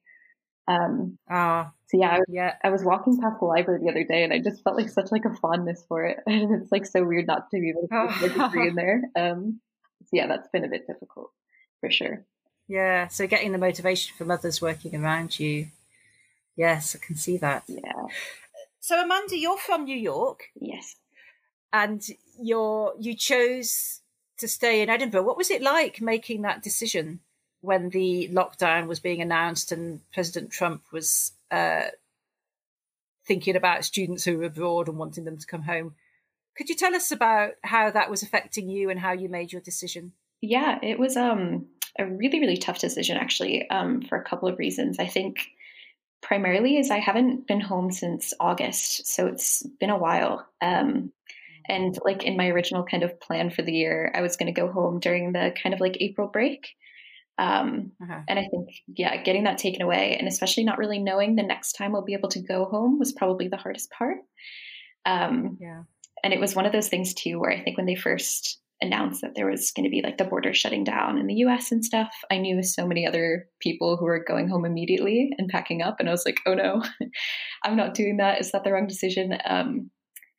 Um, 0.67 1.19
ah, 1.29 1.71
so 1.87 1.99
yeah, 1.99 2.15
I, 2.15 2.19
yeah. 2.27 2.53
I 2.63 2.69
was 2.69 2.83
walking 2.83 3.21
past 3.21 3.39
the 3.39 3.45
library 3.45 3.81
the 3.83 3.91
other 3.91 4.03
day, 4.03 4.23
and 4.23 4.33
I 4.33 4.39
just 4.39 4.63
felt 4.63 4.75
like 4.75 4.89
such 4.89 5.11
like 5.11 5.25
a 5.25 5.35
fondness 5.35 5.85
for 5.87 6.03
it, 6.05 6.17
and 6.25 6.61
it's 6.61 6.71
like 6.71 6.87
so 6.87 7.03
weird 7.03 7.27
not 7.27 7.51
to 7.51 7.59
be 7.59 7.69
able 7.69 7.87
to 7.87 8.29
put 8.29 8.37
like, 8.37 8.69
in 8.69 8.75
there. 8.75 9.03
Um, 9.15 9.59
so 10.01 10.09
yeah, 10.13 10.27
that's 10.27 10.49
been 10.49 10.65
a 10.65 10.69
bit 10.69 10.87
difficult 10.87 11.31
for 11.79 11.91
sure. 11.91 12.25
Yeah. 12.67 13.07
So 13.09 13.27
getting 13.27 13.51
the 13.51 13.57
motivation 13.59 14.15
from 14.17 14.31
others 14.31 14.61
working 14.61 14.95
around 14.95 15.39
you. 15.39 15.67
Yes, 16.55 16.95
I 16.95 17.05
can 17.05 17.15
see 17.15 17.37
that. 17.37 17.63
Yeah. 17.67 18.07
So 18.85 19.01
Amanda, 19.01 19.35
you're 19.35 19.57
from 19.57 19.85
New 19.85 19.97
York. 19.97 20.51
Yes. 20.61 20.95
And 21.73 22.05
you're 22.39 22.93
you 22.99 23.15
chose 23.15 24.01
to 24.37 24.47
stay 24.47 24.83
in 24.83 24.91
Edinburgh. 24.91 25.23
What 25.23 25.37
was 25.37 25.49
it 25.49 25.63
like 25.63 26.01
making 26.01 26.43
that 26.43 26.61
decision 26.61 27.19
when 27.61 27.89
the 27.89 28.29
lockdown 28.31 28.85
was 28.85 28.99
being 28.99 29.23
announced 29.23 29.71
and 29.71 30.01
President 30.13 30.51
Trump 30.51 30.83
was 30.91 31.31
uh, 31.49 31.85
thinking 33.25 33.55
about 33.55 33.85
students 33.85 34.23
who 34.23 34.37
were 34.37 34.43
abroad 34.43 34.87
and 34.87 34.99
wanting 34.99 35.25
them 35.25 35.37
to 35.39 35.47
come 35.47 35.63
home? 35.63 35.95
Could 36.55 36.69
you 36.69 36.75
tell 36.75 36.93
us 36.93 37.11
about 37.11 37.53
how 37.63 37.89
that 37.89 38.11
was 38.11 38.21
affecting 38.21 38.69
you 38.69 38.91
and 38.91 38.99
how 38.99 39.13
you 39.13 39.29
made 39.29 39.51
your 39.51 39.63
decision? 39.63 40.11
Yeah, 40.41 40.77
it 40.83 40.99
was 40.99 41.17
um 41.17 41.65
a 41.97 42.05
really, 42.05 42.39
really 42.39 42.57
tough 42.57 42.77
decision, 42.77 43.17
actually, 43.17 43.67
um, 43.67 44.03
for 44.03 44.15
a 44.15 44.23
couple 44.23 44.47
of 44.47 44.59
reasons. 44.59 44.99
I 44.99 45.07
think 45.07 45.39
primarily 46.25 46.77
is 46.77 46.89
I 46.89 46.97
haven't 46.97 47.47
been 47.47 47.61
home 47.61 47.91
since 47.91 48.33
August, 48.39 49.07
so 49.07 49.27
it's 49.27 49.63
been 49.79 49.91
a 49.91 49.97
while. 49.97 50.45
Um, 50.59 51.11
and 51.67 51.97
like 52.03 52.23
in 52.23 52.35
my 52.35 52.47
original 52.47 52.83
kind 52.83 53.03
of 53.03 53.19
plan 53.19 53.51
for 53.51 53.61
the 53.61 53.71
year, 53.71 54.11
I 54.13 54.21
was 54.21 54.35
going 54.35 54.53
to 54.53 54.59
go 54.59 54.71
home 54.71 54.99
during 54.99 55.31
the 55.31 55.53
kind 55.61 55.73
of 55.73 55.79
like 55.79 55.97
April 55.99 56.27
break. 56.27 56.69
Um, 57.37 57.91
uh-huh. 58.01 58.21
And 58.27 58.39
I 58.39 58.47
think, 58.49 58.69
yeah, 58.87 59.21
getting 59.21 59.43
that 59.43 59.57
taken 59.57 59.81
away 59.81 60.17
and 60.17 60.27
especially 60.27 60.63
not 60.63 60.77
really 60.77 60.99
knowing 60.99 61.35
the 61.35 61.43
next 61.43 61.73
time 61.73 61.91
we'll 61.91 62.01
be 62.01 62.13
able 62.13 62.29
to 62.29 62.41
go 62.41 62.65
home 62.65 62.97
was 62.97 63.11
probably 63.11 63.47
the 63.47 63.57
hardest 63.57 63.91
part. 63.91 64.17
Um, 65.05 65.57
yeah. 65.59 65.83
And 66.23 66.33
it 66.33 66.39
was 66.39 66.55
one 66.55 66.65
of 66.65 66.71
those 66.71 66.87
things 66.87 67.13
too, 67.13 67.39
where 67.39 67.51
I 67.51 67.61
think 67.61 67.77
when 67.77 67.85
they 67.85 67.95
first 67.95 68.59
announced 68.81 69.21
that 69.21 69.35
there 69.35 69.49
was 69.49 69.71
going 69.71 69.85
to 69.85 69.89
be 69.89 70.01
like 70.03 70.17
the 70.17 70.25
border 70.25 70.53
shutting 70.53 70.83
down 70.83 71.17
in 71.17 71.27
the 71.27 71.35
US 71.35 71.71
and 71.71 71.83
stuff, 71.83 72.09
I 72.29 72.37
knew 72.37 72.61
so 72.61 72.85
many 72.85 73.07
other 73.07 73.47
people 73.59 73.97
who 73.97 74.05
were 74.05 74.23
going 74.23 74.47
home 74.47 74.65
immediately 74.65 75.31
and 75.37 75.49
packing 75.49 75.81
up. 75.81 75.99
And 75.99 76.09
I 76.09 76.11
was 76.11 76.25
like, 76.25 76.39
oh 76.45 76.53
no, 76.53 76.83
I'm 77.63 77.77
not 77.77 77.93
doing 77.93 78.17
that. 78.17 78.41
Is 78.41 78.51
that 78.51 78.63
the 78.63 78.71
wrong 78.71 78.87
decision? 78.87 79.37
Um, 79.45 79.91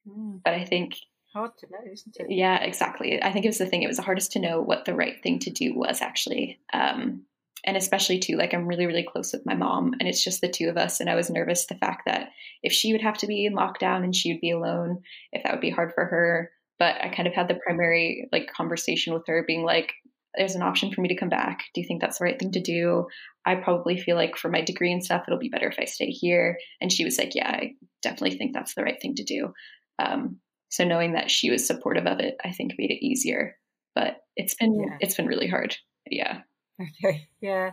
mm. 0.07 0.41
But 0.45 0.55
I 0.55 0.65
think. 0.65 0.97
Hard 1.35 1.53
to 1.59 1.67
know, 1.71 1.93
isn't 1.93 2.17
it? 2.19 2.27
Yeah, 2.31 2.63
exactly. 2.63 3.23
I 3.23 3.33
think 3.33 3.45
it 3.45 3.49
was 3.49 3.59
the 3.59 3.67
thing. 3.67 3.83
It 3.83 3.89
was 3.89 3.99
the 3.99 4.03
hardest 4.03 4.33
to 4.33 4.39
know 4.39 4.61
what 4.61 4.85
the 4.85 4.95
right 4.95 5.23
thing 5.23 5.39
to 5.41 5.51
do 5.51 5.75
was 5.75 6.01
actually. 6.01 6.59
Um, 6.73 7.25
and 7.67 7.77
especially 7.77 8.21
too, 8.21 8.37
like 8.37 8.55
I'm 8.55 8.67
really, 8.67 8.87
really 8.87 9.03
close 9.03 9.33
with 9.33 9.45
my 9.45 9.55
mom, 9.55 9.93
and 9.99 10.09
it's 10.09 10.23
just 10.23 10.41
the 10.41 10.49
two 10.49 10.69
of 10.69 10.77
us. 10.77 11.01
And 11.01 11.11
I 11.11 11.17
was 11.17 11.31
nervous 11.31 11.67
the 11.67 11.75
fact 11.75 12.03
that 12.07 12.31
if 12.63 12.73
she 12.73 12.93
would 12.93 13.03
have 13.03 13.19
to 13.19 13.27
be 13.27 13.45
in 13.45 13.55
lockdown 13.55 14.05
and 14.05 14.15
she 14.15 14.33
would 14.33 14.41
be 14.41 14.53
alone, 14.53 15.03
if 15.33 15.43
that 15.43 15.53
would 15.53 15.61
be 15.61 15.71
hard 15.71 15.93
for 15.93 16.05
her, 16.05 16.53
but 16.79 16.97
I 17.03 17.09
kind 17.09 17.27
of 17.27 17.35
had 17.35 17.49
the 17.49 17.59
primary 17.65 18.29
like 18.33 18.53
conversation 18.53 19.15
with 19.15 19.27
her 19.27 19.45
being 19.47 19.65
like, 19.65 19.93
there's 20.37 20.55
an 20.55 20.63
option 20.63 20.93
for 20.93 21.01
me 21.01 21.09
to 21.09 21.17
come 21.17 21.29
back. 21.29 21.65
Do 21.75 21.81
you 21.81 21.87
think 21.87 22.01
that's 22.01 22.19
the 22.19 22.25
right 22.25 22.39
thing 22.39 22.53
to 22.53 22.61
do? 22.61 23.07
I 23.47 23.55
probably 23.55 23.99
feel 23.99 24.17
like 24.17 24.37
for 24.37 24.51
my 24.51 24.61
degree 24.61 24.93
and 24.93 25.05
stuff, 25.05 25.25
it'll 25.27 25.39
be 25.39 25.49
better 25.49 25.69
if 25.69 25.79
I 25.79 25.85
stay 25.85 26.11
here. 26.11 26.59
And 26.81 26.93
she 26.93 27.05
was 27.05 27.19
like, 27.19 27.35
yeah, 27.35 27.49
I 27.49 27.73
definitely 28.03 28.37
think 28.37 28.53
that's 28.53 28.75
the 28.75 28.83
right 28.83 29.01
thing 29.01 29.15
to 29.15 29.25
do. 29.25 29.53
Um, 29.99 30.41
so 30.69 30.85
knowing 30.85 31.13
that 31.13 31.31
she 31.31 31.51
was 31.51 31.67
supportive 31.67 32.07
of 32.07 32.21
it, 32.21 32.37
I 32.45 32.53
think 32.53 32.75
made 32.77 32.91
it 32.91 33.05
easier. 33.05 33.57
But 33.95 34.19
it's 34.37 34.55
been 34.55 34.79
yeah. 34.79 34.97
it's 35.01 35.15
been 35.15 35.27
really 35.27 35.49
hard. 35.49 35.77
Yeah. 36.11 36.41
Okay. 36.79 37.29
Yeah. 37.41 37.71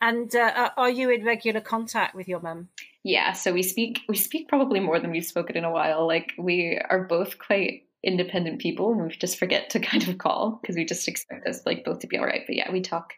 And 0.00 0.32
uh, 0.36 0.70
are 0.76 0.90
you 0.90 1.10
in 1.10 1.24
regular 1.24 1.60
contact 1.60 2.14
with 2.14 2.28
your 2.28 2.40
mum? 2.40 2.68
Yeah. 3.02 3.32
So 3.32 3.52
we 3.52 3.64
speak 3.64 4.00
we 4.08 4.16
speak 4.16 4.48
probably 4.48 4.78
more 4.78 5.00
than 5.00 5.10
we've 5.10 5.24
spoken 5.24 5.56
in 5.56 5.64
a 5.64 5.72
while. 5.72 6.06
Like 6.06 6.32
we 6.38 6.80
are 6.88 7.04
both 7.04 7.38
quite 7.38 7.82
independent 8.04 8.60
people 8.60 8.92
and 8.92 9.02
we 9.02 9.08
just 9.16 9.38
forget 9.38 9.70
to 9.70 9.80
kind 9.80 10.06
of 10.08 10.18
call 10.18 10.58
because 10.60 10.76
we 10.76 10.84
just 10.84 11.08
expect 11.08 11.46
us 11.46 11.60
like 11.66 11.84
both 11.84 12.00
to 12.00 12.06
be 12.06 12.18
all 12.18 12.26
right. 12.26 12.42
But 12.46 12.56
yeah, 12.56 12.70
we 12.70 12.80
talk 12.80 13.12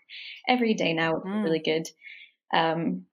every 0.48 0.74
day 0.74 0.92
now. 0.92 1.16
It's 1.16 1.26
mm. 1.26 1.44
really 1.44 1.58
good. 1.58 1.88
Um, 2.54 3.06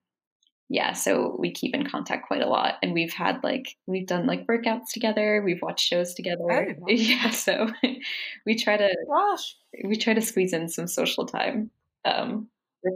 yeah, 0.69 0.93
so 0.93 1.35
we 1.37 1.51
keep 1.51 1.75
in 1.75 1.87
contact 1.87 2.27
quite 2.27 2.41
a 2.41 2.47
lot, 2.47 2.75
and 2.81 2.93
we've 2.93 3.13
had 3.13 3.43
like 3.43 3.75
we've 3.85 4.07
done 4.07 4.25
like 4.25 4.47
workouts 4.47 4.91
together. 4.93 5.41
We've 5.43 5.61
watched 5.61 5.87
shows 5.87 6.13
together. 6.13 6.43
Oh, 6.81 6.87
yeah, 6.87 7.29
so 7.29 7.69
we 8.45 8.55
try 8.55 8.77
to 8.77 8.95
gosh 9.07 9.55
we 9.83 9.97
try 9.97 10.13
to 10.13 10.21
squeeze 10.21 10.53
in 10.53 10.69
some 10.69 10.87
social 10.87 11.25
time. 11.25 11.69
Um, 12.05 12.47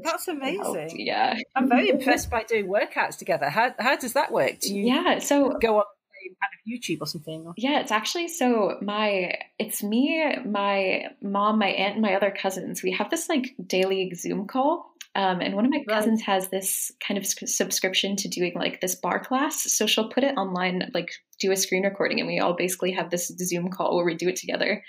that's 0.03 0.27
amazing. 0.27 0.99
Yeah, 0.99 1.37
I'm 1.55 1.69
very 1.69 1.89
impressed 1.91 2.29
by 2.29 2.43
doing 2.43 2.67
workouts 2.67 3.17
together. 3.17 3.49
How 3.49 3.73
how 3.77 3.95
does 3.95 4.13
that 4.13 4.31
work? 4.31 4.59
Do 4.59 4.73
you 4.73 4.85
yeah? 4.85 5.19
So 5.19 5.57
go 5.61 5.77
on 5.77 5.85
kind 6.29 6.53
of 6.53 6.67
YouTube 6.67 7.01
or 7.01 7.07
something? 7.07 7.43
Or? 7.45 7.53
Yeah, 7.57 7.79
it's 7.79 7.91
actually 7.91 8.27
so 8.27 8.77
my 8.81 9.33
it's 9.59 9.83
me, 9.83 10.35
my 10.45 11.05
mom, 11.21 11.59
my 11.59 11.67
aunt, 11.67 11.93
and 11.93 12.01
my 12.01 12.15
other 12.15 12.31
cousins. 12.31 12.83
We 12.83 12.91
have 12.93 13.09
this 13.09 13.29
like 13.29 13.55
daily 13.65 14.13
Zoom 14.15 14.47
call. 14.47 14.91
Um, 15.15 15.41
and 15.41 15.55
one 15.55 15.65
of 15.65 15.71
my 15.71 15.83
cousins 15.89 16.21
has 16.21 16.49
this 16.49 16.91
kind 17.05 17.17
of 17.17 17.25
subscription 17.25 18.17
to 18.17 18.27
doing 18.27 18.53
like 18.55 18.81
this 18.81 18.93
barre 18.93 19.19
class. 19.19 19.63
So 19.73 19.87
she'll 19.87 20.09
put 20.09 20.23
it 20.23 20.37
online, 20.37 20.91
like 20.93 21.09
do 21.39 21.51
a 21.51 21.55
screen 21.55 21.83
recording, 21.83 22.19
and 22.19 22.27
we 22.27 22.39
all 22.39 22.55
basically 22.55 22.91
have 22.91 23.09
this 23.09 23.27
Zoom 23.27 23.71
call 23.71 23.95
where 23.95 24.05
we 24.05 24.13
do 24.13 24.29
it 24.29 24.35
together. 24.35 24.83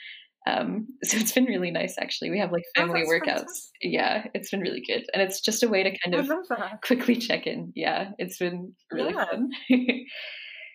Um, 0.47 0.89
so 1.03 1.17
it's 1.17 1.33
been 1.33 1.45
really 1.45 1.71
nice, 1.71 1.97
actually. 1.99 2.31
We 2.31 2.41
have 2.41 2.53
like 2.53 2.65
oh, 2.77 2.81
family 2.81 3.05
oh, 3.07 3.11
workouts. 3.11 3.27
Fantastic. 3.27 3.73
Yeah, 3.81 4.27
it's 4.35 4.51
been 4.51 4.61
really 4.61 4.83
good, 4.87 5.05
and 5.13 5.23
it's 5.23 5.41
just 5.41 5.63
a 5.63 5.69
way 5.69 5.83
to 5.83 5.97
kind 6.05 6.15
of 6.15 6.31
quickly 6.83 7.17
check 7.17 7.47
in. 7.47 7.73
Yeah, 7.75 8.11
it's 8.19 8.39
been 8.39 8.75
really 8.93 9.15
yeah. 9.15 9.25
fun. 9.25 9.51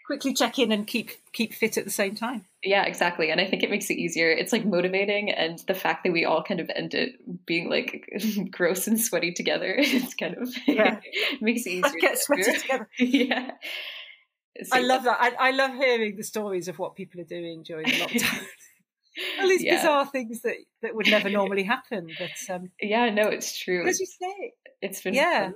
quickly 0.06 0.34
check 0.34 0.60
in 0.60 0.72
and 0.72 0.86
keep 0.86 1.12
keep 1.32 1.54
fit 1.54 1.78
at 1.78 1.86
the 1.86 1.92
same 1.92 2.16
time. 2.16 2.46
Yeah, 2.64 2.84
exactly. 2.84 3.32
And 3.32 3.42
I 3.42 3.46
think 3.46 3.64
it 3.64 3.70
makes 3.70 3.90
it 3.90 3.96
easier. 3.96 4.30
It's 4.30 4.54
like 4.54 4.66
motivating 4.66 5.32
and 5.32 5.60
the 5.68 5.74
fact 5.74 6.04
that 6.04 6.14
we 6.14 6.26
all 6.26 6.44
kind 6.44 6.60
of 6.60 6.70
end 6.76 6.94
it 6.94 7.46
being 7.46 7.70
like 7.70 8.10
gross 8.52 8.88
and 8.88 9.00
sweaty 9.00 9.32
together, 9.32 9.76
it's 9.78 10.14
kind 10.14 10.36
of 10.38 10.50
yeah. 10.68 11.00
makes 11.42 11.66
it 11.66 11.72
easier. 11.72 12.00
Get 12.00 12.18
sweaty 12.20 12.60
together. 12.60 12.90
yeah. 13.00 13.52
So, 14.64 14.78
I 14.78 14.82
love 14.82 15.04
that. 15.06 15.18
I, 15.20 15.50
I 15.50 15.52
love 15.52 15.74
hearing 15.74 16.16
the 16.16 16.24
stories 16.24 16.68
of 16.68 16.78
what 16.78 16.96
people 16.96 17.20
are 17.20 17.26
doing 17.26 17.64
during 17.64 17.86
the 17.86 17.94
lockdown. 17.94 18.46
All 19.40 19.48
these 19.48 19.64
yeah. 19.64 19.78
bizarre 19.78 20.06
things 20.06 20.42
that, 20.42 20.56
that 20.84 20.96
would 20.96 21.08
never 21.08 21.30
normally 21.30 21.64
happen. 21.64 22.10
But 22.20 22.54
um, 22.54 22.70
yeah, 22.80 23.10
no, 23.10 23.30
it's 23.30 23.58
true. 23.58 23.88
As 23.88 24.00
you 24.00 24.06
say, 24.06 24.54
it's 24.82 25.02
been 25.02 25.16
yeah. 25.16 25.52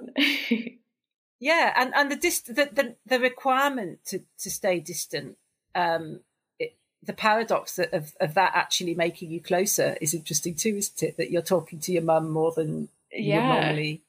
Yeah, 1.39 1.73
and 1.75 1.93
and 1.95 2.11
the 2.11 2.15
dist- 2.15 2.55
the, 2.55 2.69
the, 2.71 2.95
the 3.05 3.19
requirement 3.19 3.99
to 4.05 4.19
to 4.39 4.49
stay 4.49 4.79
distant, 4.79 5.37
um, 5.75 6.21
it, 6.59 6.75
the 7.03 7.13
paradox 7.13 7.77
of 7.79 8.13
of 8.19 8.33
that 8.33 8.51
actually 8.55 8.95
making 8.95 9.31
you 9.31 9.41
closer 9.41 9.97
is 10.01 10.13
interesting 10.13 10.55
too, 10.55 10.75
isn't 10.77 11.03
it? 11.03 11.17
That 11.17 11.29
you're 11.29 11.43
talking 11.43 11.79
to 11.81 11.91
your 11.91 12.01
mum 12.01 12.31
more 12.31 12.51
than 12.51 12.89
yeah. 13.11 13.61
normally. 13.61 14.01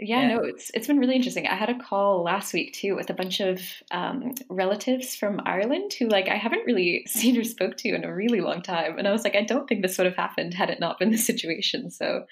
Yeah, 0.00 0.20
yeah, 0.20 0.36
no, 0.36 0.44
it's 0.44 0.70
it's 0.74 0.86
been 0.86 0.98
really 0.98 1.16
interesting. 1.16 1.46
I 1.46 1.56
had 1.56 1.70
a 1.70 1.78
call 1.78 2.22
last 2.22 2.52
week 2.52 2.74
too 2.74 2.94
with 2.94 3.10
a 3.10 3.14
bunch 3.14 3.40
of 3.40 3.60
um, 3.90 4.34
relatives 4.48 5.16
from 5.16 5.40
Ireland 5.44 5.94
who 5.98 6.06
like 6.06 6.28
I 6.28 6.36
haven't 6.36 6.66
really 6.66 7.04
seen 7.08 7.38
or 7.38 7.44
spoke 7.44 7.78
to 7.78 7.94
in 7.94 8.04
a 8.04 8.14
really 8.14 8.40
long 8.40 8.60
time, 8.60 8.98
and 8.98 9.08
I 9.08 9.12
was 9.12 9.24
like, 9.24 9.34
I 9.34 9.42
don't 9.42 9.66
think 9.66 9.82
this 9.82 9.96
would 9.96 10.06
have 10.06 10.16
happened 10.16 10.52
had 10.52 10.70
it 10.70 10.80
not 10.80 10.98
been 10.98 11.10
the 11.10 11.18
situation. 11.18 11.90
So 11.90 12.26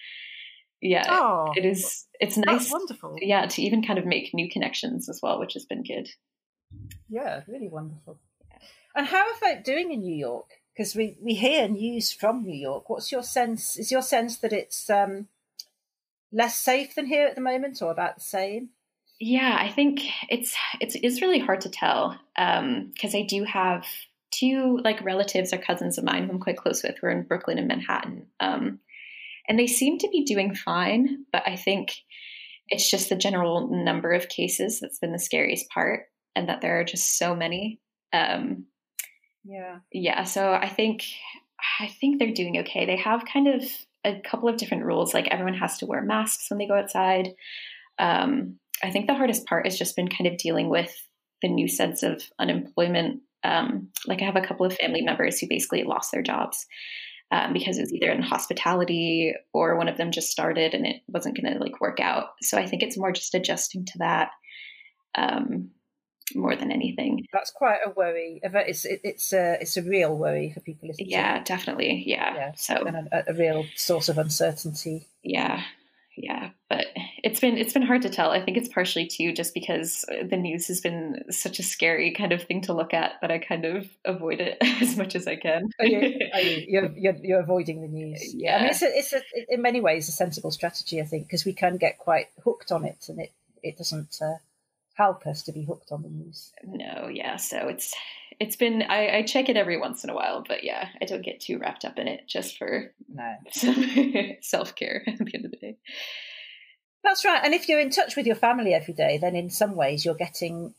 yeah, 0.87 1.07
oh, 1.09 1.53
it 1.57 1.65
is. 1.65 2.07
It's 2.21 2.37
nice. 2.37 2.71
wonderful. 2.71 3.17
Yeah, 3.21 3.47
to 3.47 3.63
even 3.63 3.85
kind 3.85 3.99
of 3.99 4.07
make 4.07 4.33
new 4.33 4.49
connections 4.51 5.09
as 5.09 5.21
well, 5.23 5.39
which 5.39 5.55
has 5.55 5.65
been 5.65 5.83
good. 5.83 6.09
Yeah, 7.09 7.43
really 7.47 7.69
wonderful. 7.69 8.19
And 8.95 9.07
how 9.07 9.27
are 9.29 9.35
folk 9.35 9.65
doing 9.65 9.93
in 9.93 10.01
New 10.01 10.15
York? 10.15 10.51
Because 10.75 10.95
we 10.95 11.17
we 11.21 11.35
hear 11.35 11.69
news 11.69 12.13
from 12.13 12.43
New 12.43 12.57
York. 12.57 12.89
What's 12.89 13.13
your 13.13 13.23
sense? 13.23 13.77
Is 13.77 13.91
your 13.91 14.03
sense 14.03 14.39
that 14.39 14.53
it's 14.53 14.89
um, 14.91 15.29
less 16.33 16.59
safe 16.59 16.95
than 16.95 17.07
here 17.07 17.27
at 17.27 17.35
the 17.35 17.41
moment, 17.41 17.83
or 17.83 17.91
about 17.91 18.17
the 18.17 18.23
same? 18.23 18.71
Yeah, 19.19 19.57
I 19.59 19.71
think 19.71 20.03
it's 20.29 20.55
it's 20.81 20.95
is 20.97 21.23
really 21.23 21.39
hard 21.39 21.63
to 21.63 21.71
tell 21.71 22.19
because 22.35 23.15
um, 23.15 23.21
I 23.21 23.27
do 23.29 23.45
have 23.45 23.87
two 24.31 24.79
like 24.85 25.03
relatives 25.03 25.53
or 25.53 25.59
cousins 25.59 25.97
of 25.97 26.05
mine 26.05 26.25
who 26.25 26.33
I'm 26.33 26.41
quite 26.41 26.59
close 26.59 26.83
with 26.83 26.97
who 26.99 27.07
are 27.07 27.11
in 27.11 27.23
Brooklyn 27.23 27.59
and 27.59 27.69
Manhattan. 27.69 28.27
Um, 28.41 28.81
and 29.49 29.59
they 29.59 29.67
seem 29.67 29.99
to 29.99 30.09
be 30.09 30.25
doing 30.25 30.55
fine, 30.55 31.25
but 31.33 31.43
I 31.47 31.57
think 31.57 31.95
it's 32.69 32.91
just 32.91 33.09
the 33.09 33.17
general 33.17 33.69
number 33.69 34.13
of 34.13 34.29
cases 34.29 34.81
that's 34.81 34.99
been 34.99 35.13
the 35.13 35.19
scariest 35.19 35.69
part, 35.71 36.05
and 36.35 36.49
that 36.49 36.61
there 36.61 36.81
are 36.81 36.85
just 36.85 37.19
so 37.19 37.35
many. 37.35 37.81
Um, 38.13 38.67
yeah, 39.45 39.79
yeah. 39.93 40.25
So 40.25 40.53
I 40.53 40.69
think 40.69 41.05
I 41.81 41.87
think 41.87 42.19
they're 42.19 42.33
doing 42.33 42.59
okay. 42.59 42.87
They 42.87 42.97
have 42.97 43.25
kind 43.25 43.49
of 43.49 43.65
a 44.05 44.21
couple 44.21 44.49
of 44.49 44.57
different 44.57 44.85
rules, 44.85 45.15
like 45.15 45.29
everyone 45.29 45.55
has 45.55 45.79
to 45.79 45.87
wear 45.87 46.03
masks 46.03 46.51
when 46.51 46.59
they 46.59 46.67
go 46.67 46.79
outside. 46.79 47.35
Um, 47.99 48.59
I 48.83 48.91
think 48.91 49.07
the 49.07 49.15
hardest 49.15 49.47
part 49.47 49.67
has 49.67 49.79
just 49.79 49.97
been 49.97 50.09
kind 50.09 50.27
of 50.27 50.37
dealing 50.37 50.69
with 50.69 50.95
the 51.43 51.49
new 51.49 51.69
sense 51.69 52.03
of 52.03 52.23
unemployment. 52.39 53.23
Um, 53.43 53.89
like 54.07 54.23
I 54.23 54.25
have 54.25 54.37
a 54.37 54.47
couple 54.47 54.67
of 54.67 54.75
family 54.75 55.03
members 55.03 55.39
who 55.39 55.49
basically 55.49 55.85
lost 55.85 56.13
their 56.13 56.23
jobs 56.23 56.67
um, 57.31 57.53
because 57.53 57.79
it 57.79 57.83
was 57.83 57.93
either 57.93 58.11
in 58.11 58.23
hospitality 58.23 59.35
or 59.53 59.77
one 59.77 59.89
of 59.89 59.97
them 59.97 60.13
just 60.13 60.31
started 60.31 60.75
and 60.75 60.87
it 60.87 61.03
wasn't 61.09 61.37
going 61.41 61.53
to 61.53 61.59
like 61.59 61.81
work 61.81 62.01
out. 62.01 62.31
So 62.43 62.59
I 62.59 62.67
think 62.67 62.83
it's 62.83 62.99
more 62.99 63.13
just 63.13 63.35
adjusting 63.35 63.85
to 63.87 63.99
that 63.99 64.31
um, 65.15 65.71
more 66.35 66.55
than 66.55 66.71
anything. 66.71 67.27
That's 67.33 67.51
quite 67.51 67.79
a 67.85 67.91
worry. 67.91 68.41
It's 68.43 68.85
it's 68.85 69.33
a 69.33 69.59
it's 69.61 69.77
a 69.77 69.83
real 69.83 70.17
worry 70.17 70.53
for 70.53 70.61
people. 70.61 70.89
yeah, 70.99 71.39
it? 71.39 71.47
definitely. 71.47 72.05
Yeah. 72.07 72.35
yeah. 72.35 72.53
So 72.57 72.85
a, 73.13 73.25
a 73.29 73.35
real 73.35 73.65
source 73.75 74.09
of 74.09 74.19
uncertainty. 74.19 75.09
Yeah 75.23 75.63
yeah 76.17 76.51
but 76.71 76.87
it's 77.23 77.41
been 77.41 77.59
it's 77.59 77.73
been 77.73 77.83
hard 77.83 78.03
to 78.03 78.09
tell 78.09 78.31
i 78.31 78.43
think 78.43 78.57
it's 78.57 78.69
partially 78.69 79.07
too 79.07 79.33
just 79.33 79.53
because 79.53 80.05
the 80.29 80.37
news 80.37 80.67
has 80.67 80.81
been 80.81 81.23
such 81.31 81.59
a 81.59 81.63
scary 81.63 82.13
kind 82.13 82.33
of 82.33 82.43
thing 82.43 82.61
to 82.63 82.73
look 82.73 82.95
at 82.95 83.13
that 83.21 83.31
i 83.31 83.39
kind 83.39 83.65
of 83.65 83.87
avoid 84.05 84.41
it 84.41 84.57
as 84.81 84.97
much 84.97 85.15
as 85.15 85.27
i 85.27 85.37
can 85.37 85.69
are 85.79 85.87
you, 85.87 86.19
are 86.33 86.41
you, 86.41 86.65
you're, 86.69 86.91
you're, 86.97 87.17
you're, 87.23 87.41
avoiding 87.41 87.83
the 87.83 87.89
news 87.89 88.35
yeah 88.35 88.57
i 88.57 88.61
mean 88.61 88.71
it's 88.71 88.83
a, 88.83 88.99
it's 88.99 89.13
a, 89.13 89.21
in 89.49 89.61
many 89.61 89.81
ways 89.81 90.09
a 90.09 90.13
sensible 90.13 90.51
strategy 90.51 91.01
i 91.01 91.05
think 91.05 91.27
because 91.27 91.45
we 91.45 91.53
can 91.53 91.77
get 91.77 91.99
quite 91.99 92.27
hooked 92.43 92.73
on 92.73 92.85
it 92.85 93.05
and 93.09 93.21
it 93.21 93.33
it 93.63 93.77
doesn't 93.77 94.17
uh, 94.23 94.37
help 94.95 95.27
us 95.27 95.43
to 95.43 95.53
be 95.53 95.65
hooked 95.65 95.93
on 95.93 96.03
the 96.03 96.09
news 96.09 96.53
no 96.65 97.09
yeah 97.13 97.37
so 97.37 97.69
it's 97.69 97.95
it's 98.39 98.57
been 98.57 98.83
I, 98.83 99.19
I, 99.19 99.23
check 99.23 99.49
it 99.49 99.57
every 99.57 99.79
once 99.79 100.05
in 100.05 100.11
a 100.11 100.15
while, 100.15 100.45
but 100.47 100.63
yeah, 100.63 100.89
I 101.01 101.07
don't 101.07 101.25
get 101.25 101.41
too 101.41 101.59
wrapped 101.59 101.85
up 101.85 101.99
in 101.99 102.07
it 102.07 102.27
just 102.27 102.59
for 102.59 102.93
no. 103.09 103.35
self 104.43 104.75
care 104.75 105.03
at 105.07 105.19
the 105.19 105.35
end 105.35 105.45
of 105.45 105.46
the 105.46 105.46
day. 105.46 105.46
That's 107.05 107.25
right. 107.25 107.41
And 107.43 107.55
if 107.55 107.69
you're 107.69 107.81
in 107.81 107.91
touch 107.91 108.17
with 108.17 108.27
your 108.27 108.37
family 108.37 108.75
every 108.75 108.95
day, 108.95 109.19
then 109.19 109.37
in 109.37 109.51
some 109.51 109.77
ways 109.77 110.05
you're 110.05 110.15
getting 110.15 110.75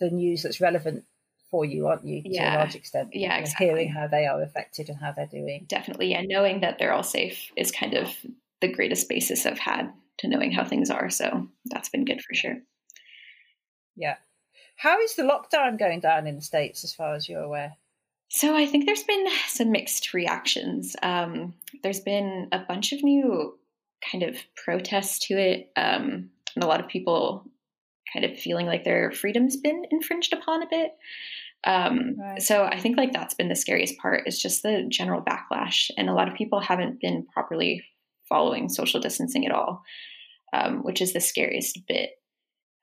the 0.00 0.10
news 0.10 0.42
that's 0.42 0.60
relevant 0.60 1.04
for 1.50 1.64
you, 1.64 1.86
aren't 1.86 2.06
you? 2.06 2.22
Yeah. 2.24 2.50
To 2.50 2.56
a 2.56 2.58
large 2.58 2.74
extent. 2.74 3.10
Yeah, 3.12 3.36
exactly. 3.36 3.66
Hearing 3.66 3.88
how 3.90 4.06
they 4.08 4.26
are 4.26 4.42
affected 4.42 4.88
and 4.88 4.98
how 4.98 5.12
they're 5.12 5.26
doing. 5.26 5.66
Definitely. 5.68 6.10
Yeah. 6.10 6.22
Knowing 6.24 6.60
that 6.60 6.78
they're 6.78 6.94
all 6.94 7.02
safe 7.02 7.52
is 7.56 7.70
kind 7.70 7.94
of 7.94 8.08
the 8.60 8.72
greatest 8.72 9.08
basis 9.08 9.44
I've 9.44 9.58
had 9.58 9.92
to 10.18 10.28
knowing 10.28 10.52
how 10.52 10.64
things 10.64 10.88
are. 10.90 11.10
So 11.10 11.48
that's 11.66 11.90
been 11.90 12.06
good 12.06 12.22
for 12.22 12.34
sure. 12.34 12.56
Yeah. 13.94 14.16
How 14.76 15.00
is 15.00 15.14
the 15.14 15.22
lockdown 15.22 15.78
going 15.78 16.00
down 16.00 16.26
in 16.26 16.36
the 16.36 16.42
States 16.42 16.82
as 16.84 16.94
far 16.94 17.14
as 17.14 17.28
you're 17.28 17.42
aware? 17.42 17.74
So 18.28 18.56
I 18.56 18.64
think 18.64 18.86
there's 18.86 19.02
been 19.02 19.26
some 19.48 19.70
mixed 19.70 20.14
reactions. 20.14 20.96
Um, 21.02 21.54
there's 21.82 22.00
been 22.00 22.48
a 22.50 22.60
bunch 22.60 22.92
of 22.92 23.02
new 23.02 23.58
kind 24.10 24.24
of 24.24 24.36
protest 24.64 25.22
to 25.22 25.34
it, 25.34 25.70
um, 25.76 26.30
and 26.54 26.64
a 26.64 26.66
lot 26.66 26.80
of 26.80 26.88
people 26.88 27.44
kind 28.12 28.24
of 28.24 28.38
feeling 28.38 28.66
like 28.66 28.84
their 28.84 29.10
freedom's 29.12 29.56
been 29.56 29.84
infringed 29.90 30.32
upon 30.32 30.62
a 30.62 30.68
bit. 30.68 30.90
Um, 31.64 32.16
right. 32.18 32.42
So 32.42 32.64
I 32.64 32.78
think 32.78 32.96
like 32.96 33.12
that's 33.12 33.34
been 33.34 33.48
the 33.48 33.54
scariest 33.54 33.96
part 33.98 34.26
is 34.26 34.40
just 34.40 34.62
the 34.62 34.84
general 34.88 35.22
backlash, 35.22 35.90
and 35.96 36.08
a 36.08 36.14
lot 36.14 36.28
of 36.28 36.34
people 36.34 36.60
haven't 36.60 37.00
been 37.00 37.26
properly 37.32 37.84
following 38.28 38.68
social 38.68 39.00
distancing 39.00 39.46
at 39.46 39.52
all, 39.52 39.82
um, 40.52 40.82
which 40.82 41.00
is 41.00 41.12
the 41.12 41.20
scariest 41.20 41.86
bit. 41.86 42.10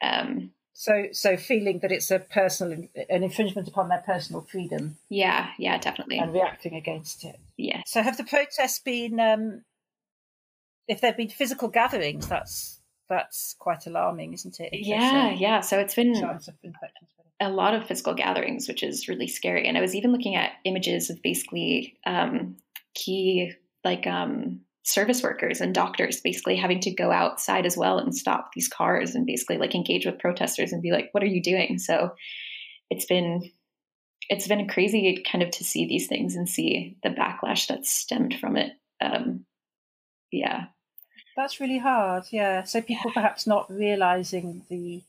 Um, 0.01 0.51
So, 0.73 1.07
so 1.11 1.35
feeling 1.35 1.79
that 1.81 1.91
it's 1.91 2.09
a 2.09 2.19
personal, 2.19 2.87
an 3.09 3.21
infringement 3.21 3.67
upon 3.67 3.89
their 3.89 4.01
personal 4.05 4.43
freedom. 4.49 4.95
Yeah, 5.09 5.49
yeah, 5.59 5.77
definitely. 5.77 6.19
And 6.19 6.33
reacting 6.33 6.73
against 6.73 7.25
it. 7.25 7.37
Yeah. 7.57 7.81
So, 7.85 8.01
have 8.01 8.15
the 8.15 8.23
protests 8.23 8.79
been? 8.79 9.19
If 10.89 10.99
there've 10.99 11.15
been 11.15 11.29
physical 11.29 11.69
gatherings, 11.69 12.27
that's 12.27 12.81
that's 13.07 13.55
quite 13.59 13.87
alarming, 13.87 14.33
isn't 14.33 14.59
it? 14.59 14.69
Yeah, 14.73 15.31
yeah. 15.31 15.61
So 15.61 15.79
it's 15.79 15.95
been 15.95 16.13
a 17.39 17.49
lot 17.49 17.73
of 17.73 17.87
physical 17.87 18.13
gatherings, 18.13 18.67
which 18.67 18.83
is 18.83 19.07
really 19.07 19.27
scary. 19.27 19.67
And 19.67 19.77
I 19.77 19.81
was 19.81 19.95
even 19.95 20.11
looking 20.11 20.35
at 20.35 20.51
images 20.65 21.09
of 21.09 21.21
basically 21.21 21.97
um, 22.05 22.57
key 22.93 23.53
like 23.85 24.05
um, 24.05 24.61
service 24.83 25.23
workers 25.23 25.61
and 25.61 25.73
doctors 25.73 26.21
basically 26.21 26.55
having 26.55 26.79
to 26.81 26.91
go 26.91 27.11
outside 27.11 27.65
as 27.65 27.77
well 27.77 27.99
and 27.99 28.15
stop 28.15 28.51
these 28.53 28.67
cars 28.67 29.15
and 29.15 29.25
basically 29.25 29.57
like 29.57 29.75
engage 29.75 30.05
with 30.05 30.19
protesters 30.19 30.71
and 30.71 30.81
be 30.81 30.91
like 30.91 31.09
what 31.11 31.23
are 31.23 31.27
you 31.27 31.41
doing 31.41 31.77
so 31.77 32.11
it's 32.89 33.05
been 33.05 33.51
it's 34.29 34.47
been 34.47 34.67
crazy 34.67 35.23
kind 35.29 35.43
of 35.43 35.51
to 35.51 35.63
see 35.63 35.85
these 35.85 36.07
things 36.07 36.35
and 36.35 36.49
see 36.49 36.97
the 37.03 37.09
backlash 37.09 37.67
that's 37.67 37.89
stemmed 37.89 38.35
from 38.39 38.57
it 38.57 38.71
um 39.01 39.45
yeah 40.31 40.65
that's 41.39 41.59
really 41.59 41.77
hard 41.77 42.25
yeah. 42.31 42.63
So 42.63 42.81
people 42.81 43.11
perhaps 43.11 43.47
not 43.47 43.71
realizing 43.71 44.63
the 44.69 45.01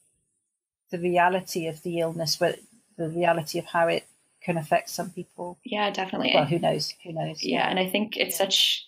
the 0.90 0.98
reality 0.98 1.66
of 1.66 1.82
the 1.82 2.00
illness 2.00 2.36
but 2.36 2.58
the 2.96 3.08
reality 3.08 3.58
of 3.58 3.66
how 3.66 3.88
it 3.88 4.06
can 4.42 4.56
affect 4.56 4.90
some 4.90 5.10
people. 5.10 5.58
Yeah 5.64 5.90
definitely. 5.90 6.32
Well 6.34 6.46
who 6.46 6.58
knows 6.58 6.94
who 7.04 7.12
knows. 7.12 7.42
Yeah, 7.42 7.68
and 7.68 7.78
i 7.78 7.88
think 7.88 8.16
it's 8.16 8.38
yeah. 8.38 8.44
such 8.44 8.86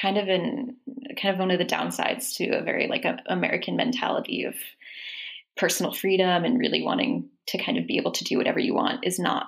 kind 0.00 0.18
of 0.18 0.28
in 0.28 0.76
kind 1.20 1.34
of 1.34 1.38
one 1.38 1.50
of 1.50 1.58
the 1.58 1.64
downsides 1.64 2.36
to 2.36 2.48
a 2.50 2.62
very 2.62 2.86
like 2.86 3.04
a 3.04 3.18
American 3.26 3.76
mentality 3.76 4.44
of 4.44 4.54
personal 5.56 5.92
freedom 5.92 6.44
and 6.44 6.58
really 6.58 6.82
wanting 6.82 7.28
to 7.48 7.58
kind 7.58 7.78
of 7.78 7.86
be 7.86 7.96
able 7.96 8.12
to 8.12 8.24
do 8.24 8.36
whatever 8.36 8.60
you 8.60 8.74
want 8.74 9.06
is 9.06 9.18
not 9.18 9.46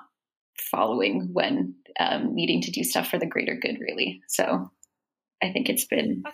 following 0.56 1.28
when 1.32 1.74
um, 2.00 2.34
needing 2.34 2.62
to 2.62 2.70
do 2.70 2.82
stuff 2.82 3.08
for 3.08 3.18
the 3.18 3.26
greater 3.26 3.54
good 3.54 3.78
really. 3.80 4.22
So 4.26 4.70
i 5.40 5.52
think 5.52 5.68
it's 5.68 5.84
been 5.84 6.24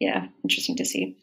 yeah 0.00 0.26
interesting 0.44 0.76
to 0.76 0.84
see. 0.84 1.16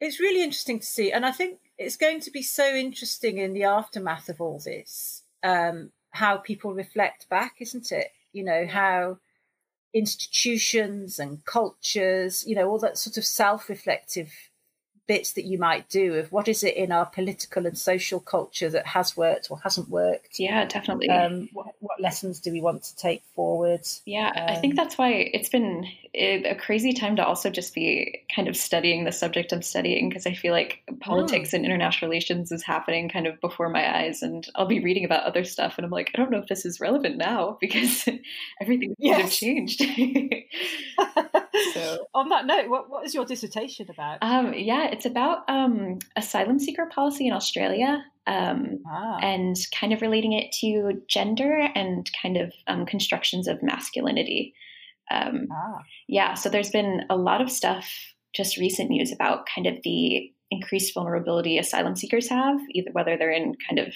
It's 0.00 0.20
really 0.20 0.42
interesting 0.42 0.80
to 0.80 0.86
see 0.86 1.12
and 1.12 1.24
i 1.24 1.32
think 1.32 1.60
it's 1.78 1.96
going 1.96 2.20
to 2.20 2.30
be 2.30 2.42
so 2.42 2.74
interesting 2.74 3.38
in 3.38 3.52
the 3.52 3.64
aftermath 3.64 4.28
of 4.28 4.40
all 4.40 4.60
this 4.64 5.22
um, 5.42 5.90
how 6.10 6.36
people 6.38 6.72
reflect 6.72 7.28
back 7.28 7.56
isn't 7.60 7.92
it? 7.92 8.08
You 8.32 8.44
know 8.44 8.66
how 8.66 9.18
institutions 9.94 11.20
and 11.20 11.44
cultures, 11.44 12.44
you 12.46 12.56
know, 12.56 12.68
all 12.68 12.80
that 12.80 12.98
sort 12.98 13.16
of 13.16 13.24
self 13.24 13.68
reflective 13.68 14.32
bits 15.06 15.32
that 15.32 15.44
you 15.44 15.58
might 15.58 15.88
do 15.88 16.14
of 16.14 16.32
what 16.32 16.48
is 16.48 16.64
it 16.64 16.76
in 16.76 16.90
our 16.90 17.06
political 17.06 17.66
and 17.66 17.76
social 17.76 18.20
culture 18.20 18.70
that 18.70 18.86
has 18.86 19.16
worked 19.16 19.50
or 19.50 19.58
hasn't 19.58 19.88
worked. 19.88 20.38
Yeah, 20.38 20.64
definitely. 20.64 21.10
Um, 21.10 21.48
what, 21.52 21.74
what, 21.80 22.00
lessons 22.00 22.40
do 22.40 22.50
we 22.50 22.60
want 22.60 22.82
to 22.84 22.96
take 22.96 23.22
forward? 23.34 23.86
Yeah, 24.04 24.28
um, 24.28 24.56
I 24.56 24.56
think 24.56 24.72
um, 24.72 24.76
that's 24.76 24.96
why 24.96 25.10
it's 25.10 25.48
been 25.48 25.86
a 26.14 26.54
crazy 26.54 26.92
time 26.92 27.16
to 27.16 27.24
also 27.24 27.50
just 27.50 27.74
be 27.74 28.22
kind 28.34 28.48
of 28.48 28.56
studying 28.56 29.04
the 29.04 29.12
subject 29.12 29.52
I'm 29.52 29.62
studying 29.62 30.08
because 30.08 30.26
I 30.26 30.34
feel 30.34 30.52
like 30.52 30.82
politics 31.00 31.50
mm. 31.50 31.54
and 31.54 31.64
international 31.64 32.10
relations 32.10 32.52
is 32.52 32.62
happening 32.62 33.08
kind 33.08 33.26
of 33.26 33.40
before 33.40 33.68
my 33.68 33.98
eyes, 33.98 34.22
and 34.22 34.46
I'll 34.54 34.66
be 34.66 34.82
reading 34.82 35.04
about 35.04 35.24
other 35.24 35.44
stuff, 35.44 35.74
and 35.76 35.84
I'm 35.84 35.90
like, 35.90 36.10
I 36.14 36.18
don't 36.18 36.30
know 36.30 36.38
if 36.38 36.48
this 36.48 36.64
is 36.64 36.80
relevant 36.80 37.16
now 37.16 37.58
because 37.60 38.08
everything 38.60 38.94
yes. 38.98 39.16
kind 39.16 39.26
of 39.26 39.32
changed. 39.32 39.80
so, 41.74 42.06
on 42.14 42.28
that 42.28 42.46
note, 42.46 42.68
what, 42.68 42.90
what 42.90 43.04
is 43.04 43.14
your 43.14 43.24
dissertation 43.24 43.90
about? 43.90 44.18
Um, 44.22 44.54
yeah, 44.54 44.88
it's 44.94 45.06
about 45.06 45.38
um, 45.48 45.98
asylum 46.14 46.60
seeker 46.60 46.86
policy 46.86 47.26
in 47.26 47.32
Australia 47.32 48.04
um, 48.28 48.78
ah. 48.88 49.18
and 49.20 49.56
kind 49.74 49.92
of 49.92 50.02
relating 50.02 50.32
it 50.32 50.52
to 50.60 51.02
gender 51.08 51.68
and 51.74 52.08
kind 52.22 52.36
of 52.36 52.52
um, 52.68 52.86
constructions 52.86 53.48
of 53.48 53.60
masculinity. 53.60 54.54
Um, 55.10 55.48
ah. 55.52 55.82
Yeah, 56.06 56.34
so 56.34 56.48
there's 56.48 56.70
been 56.70 57.02
a 57.10 57.16
lot 57.16 57.42
of 57.42 57.50
stuff, 57.50 57.90
just 58.36 58.56
recent 58.56 58.88
news 58.88 59.10
about 59.10 59.48
kind 59.52 59.66
of 59.66 59.74
the 59.82 60.30
increased 60.52 60.94
vulnerability 60.94 61.58
asylum 61.58 61.96
seekers 61.96 62.28
have, 62.28 62.60
either 62.70 62.90
whether 62.92 63.16
they're 63.16 63.32
in 63.32 63.56
kind 63.68 63.80
of 63.80 63.92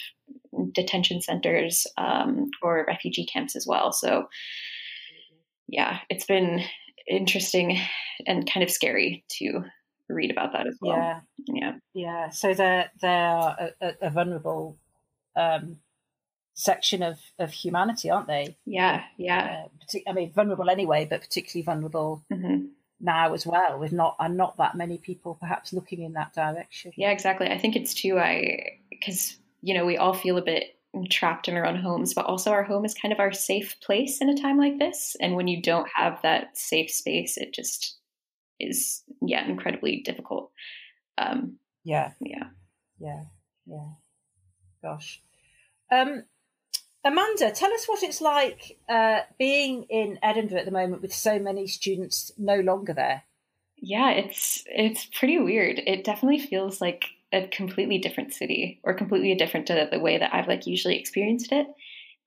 detention 0.75 1.21
centers 1.23 1.87
um, 1.97 2.51
or 2.61 2.85
refugee 2.89 3.25
camps 3.33 3.55
as 3.55 3.67
well. 3.69 3.93
So, 3.93 4.27
yeah, 5.69 5.99
it's 6.11 6.27
been 6.27 6.65
interesting 7.09 7.79
and 8.27 8.51
kind 8.53 8.65
of 8.65 8.71
scary 8.71 9.25
to 9.39 9.63
read 10.15 10.31
about 10.31 10.53
that 10.53 10.67
as 10.67 10.77
well. 10.81 10.97
Yeah, 10.97 11.21
yeah, 11.47 11.73
yeah. 11.95 12.31
So 12.31 12.55
they're 12.55 12.91
they're 13.01 13.73
a, 13.81 13.95
a 14.03 14.11
vulnerable 14.11 14.79
um, 15.37 15.79
section 16.55 17.03
of 17.03 17.19
of 17.39 17.53
humanity, 17.53 18.11
aren't 18.11 18.27
they? 18.27 18.57
Yeah, 18.67 19.05
yeah. 19.17 19.65
Uh, 19.95 19.99
I 20.07 20.13
mean, 20.13 20.33
vulnerable 20.33 20.71
anyway, 20.71 21.07
but 21.09 21.21
particularly 21.21 21.65
vulnerable 21.65 22.25
mm-hmm. 22.33 22.67
now 23.01 23.33
as 23.33 23.47
well. 23.47 23.79
With 23.79 23.93
not 23.93 24.17
and 24.19 24.37
not 24.37 24.57
that 24.59 24.77
many 24.77 24.99
people 24.99 25.37
perhaps 25.41 25.73
looking 25.73 26.03
in 26.03 26.15
that 26.15 26.35
direction. 26.35 26.93
Yeah, 26.97 27.11
exactly. 27.11 27.49
I 27.49 27.59
think 27.59 27.77
it's 27.77 27.95
too. 27.95 28.19
I 28.19 28.79
because 28.91 29.37
you 29.63 29.75
know 29.75 29.87
we 29.87 29.97
all 29.97 30.15
feel 30.15 30.39
a 30.39 30.43
bit 30.43 30.75
trapped 31.11 31.49
in 31.49 31.57
our 31.57 31.67
own 31.67 31.77
homes, 31.77 32.15
but 32.15 32.27
also 32.27 32.51
our 32.51 32.63
home 32.63 32.85
is 32.85 32.95
kind 32.95 33.13
of 33.13 33.21
our 33.21 33.33
safe 33.33 33.77
place 33.81 34.21
in 34.21 34.29
a 34.29 34.37
time 34.41 34.59
like 34.59 34.79
this. 34.79 35.17
And 35.21 35.37
when 35.37 35.49
you 35.49 35.63
don't 35.63 35.89
have 35.95 36.21
that 36.23 36.57
safe 36.57 36.91
space, 36.91 37.37
it 37.37 37.53
just 37.53 37.99
is 38.59 39.03
yeah 39.23 39.47
incredibly 39.47 40.03
difficult. 40.05 40.51
Um, 41.17 41.59
yeah, 41.85 42.13
yeah, 42.21 42.49
yeah, 42.99 43.25
yeah. 43.67 43.89
Gosh, 44.83 45.23
um, 45.91 46.25
Amanda, 47.05 47.51
tell 47.53 47.73
us 47.73 47.87
what 47.87 48.03
it's 48.03 48.21
like 48.21 48.79
uh, 48.89 49.21
being 49.39 49.85
in 49.85 50.19
Edinburgh 50.23 50.59
at 50.59 50.65
the 50.65 50.71
moment 50.71 51.03
with 51.03 51.15
so 51.15 51.39
many 51.39 51.67
students 51.67 52.33
no 52.37 52.57
longer 52.61 52.93
there. 52.93 53.23
Yeah, 53.77 54.11
it's 54.11 54.65
it's 54.67 55.07
pretty 55.07 55.39
weird. 55.39 55.81
It 55.87 56.05
definitely 56.05 56.41
feels 56.41 56.81
like 56.81 57.05
a 57.33 57.47
completely 57.47 57.99
different 57.99 58.35
city, 58.35 58.81
or 58.83 58.95
completely 58.95 59.35
different 59.37 59.67
to 59.69 59.89
the 59.91 60.01
way 60.01 60.19
that 60.19 60.35
I've 60.35 60.49
like 60.49 60.67
usually 60.67 60.99
experienced 60.99 61.53
it. 61.53 61.67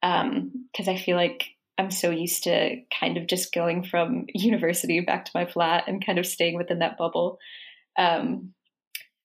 Because 0.02 0.88
um, 0.88 0.94
I 0.94 0.98
feel 0.98 1.18
like 1.18 1.44
I'm 1.82 1.92
so 1.92 2.12
used 2.12 2.44
to 2.44 2.82
kind 3.00 3.18
of 3.18 3.28
just 3.28 3.54
going 3.54 3.84
from 3.84 4.26
university 4.34 5.00
back 5.00 5.26
to 5.26 5.32
my 5.34 5.46
flat 5.46 5.86
and 5.88 6.06
kind 6.06 6.20
of 6.20 6.26
staying 6.26 6.56
within 6.56 6.80
that 6.80 6.98
bubble. 6.98 7.40
Um, 7.98 8.54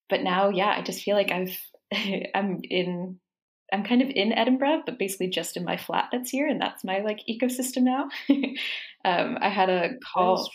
but 0.08 0.22
now, 0.22 0.48
yeah, 0.48 0.74
I 0.76 0.82
just 0.82 1.02
feel 1.02 1.16
like 1.16 1.30
I've 1.30 1.58
I'm 2.34 2.60
in 2.64 3.18
I'm 3.72 3.82
kind 3.82 4.00
of 4.00 4.08
in 4.08 4.32
Edinburgh, 4.32 4.82
but 4.86 4.98
basically 4.98 5.28
just 5.28 5.56
in 5.56 5.64
my 5.64 5.76
flat 5.76 6.08
that's 6.12 6.30
here, 6.30 6.46
and 6.46 6.60
that's 6.60 6.84
my 6.84 7.00
like 7.00 7.20
ecosystem 7.28 7.82
now. 7.82 8.08
um, 9.04 9.38
I 9.40 9.48
had 9.48 9.68
a 9.68 9.98
call 10.14 10.50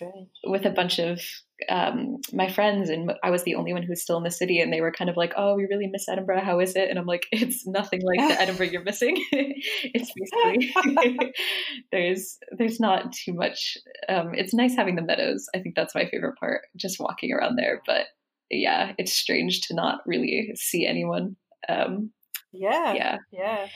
with 0.45 0.65
a 0.65 0.71
bunch 0.71 0.97
of 0.97 1.21
um, 1.69 2.17
my 2.33 2.49
friends, 2.49 2.89
and 2.89 3.11
I 3.23 3.29
was 3.29 3.43
the 3.43 3.55
only 3.55 3.73
one 3.73 3.83
who's 3.83 4.01
still 4.01 4.17
in 4.17 4.23
the 4.23 4.31
city, 4.31 4.59
and 4.59 4.71
they 4.71 4.81
were 4.81 4.91
kind 4.91 5.09
of 5.09 5.17
like, 5.17 5.33
"Oh, 5.37 5.55
we 5.55 5.65
really 5.65 5.87
miss 5.87 6.07
Edinburgh. 6.09 6.41
How 6.41 6.59
is 6.59 6.75
it?" 6.75 6.89
And 6.89 6.97
I'm 6.97 7.05
like, 7.05 7.25
"It's 7.31 7.67
nothing 7.67 8.01
like 8.03 8.19
the 8.19 8.41
Edinburgh 8.41 8.67
you're 8.67 8.83
missing. 8.83 9.15
it's 9.31 10.11
basically 10.15 11.33
there's 11.91 12.37
there's 12.57 12.79
not 12.79 13.13
too 13.13 13.33
much. 13.33 13.77
Um, 14.09 14.33
it's 14.33 14.53
nice 14.53 14.75
having 14.75 14.95
the 14.95 15.01
meadows. 15.01 15.47
I 15.55 15.59
think 15.59 15.75
that's 15.75 15.95
my 15.95 16.05
favorite 16.05 16.37
part, 16.39 16.61
just 16.75 16.99
walking 16.99 17.31
around 17.31 17.57
there. 17.57 17.81
But 17.85 18.05
yeah, 18.49 18.93
it's 18.97 19.13
strange 19.13 19.61
to 19.67 19.75
not 19.75 20.01
really 20.05 20.51
see 20.55 20.85
anyone." 20.85 21.35
Um, 21.69 22.11
yeah. 22.51 22.93
Yeah. 22.93 23.17
Yeah. 23.31 23.67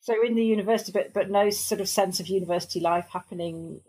So 0.00 0.14
in 0.24 0.36
the 0.36 0.44
university, 0.44 0.92
but 0.92 1.12
but 1.12 1.30
no 1.30 1.50
sort 1.50 1.80
of 1.80 1.88
sense 1.88 2.20
of 2.20 2.28
university 2.28 2.78
life 2.78 3.08
happening 3.12 3.80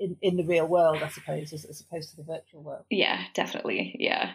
in, 0.00 0.16
in 0.22 0.36
the 0.36 0.44
real 0.44 0.66
world, 0.66 1.02
I 1.02 1.08
suppose, 1.08 1.52
as, 1.52 1.64
as 1.64 1.80
opposed 1.80 2.10
to 2.10 2.16
the 2.16 2.22
virtual 2.24 2.62
world. 2.62 2.84
Yeah, 2.90 3.22
definitely. 3.34 3.94
Yeah. 3.98 4.32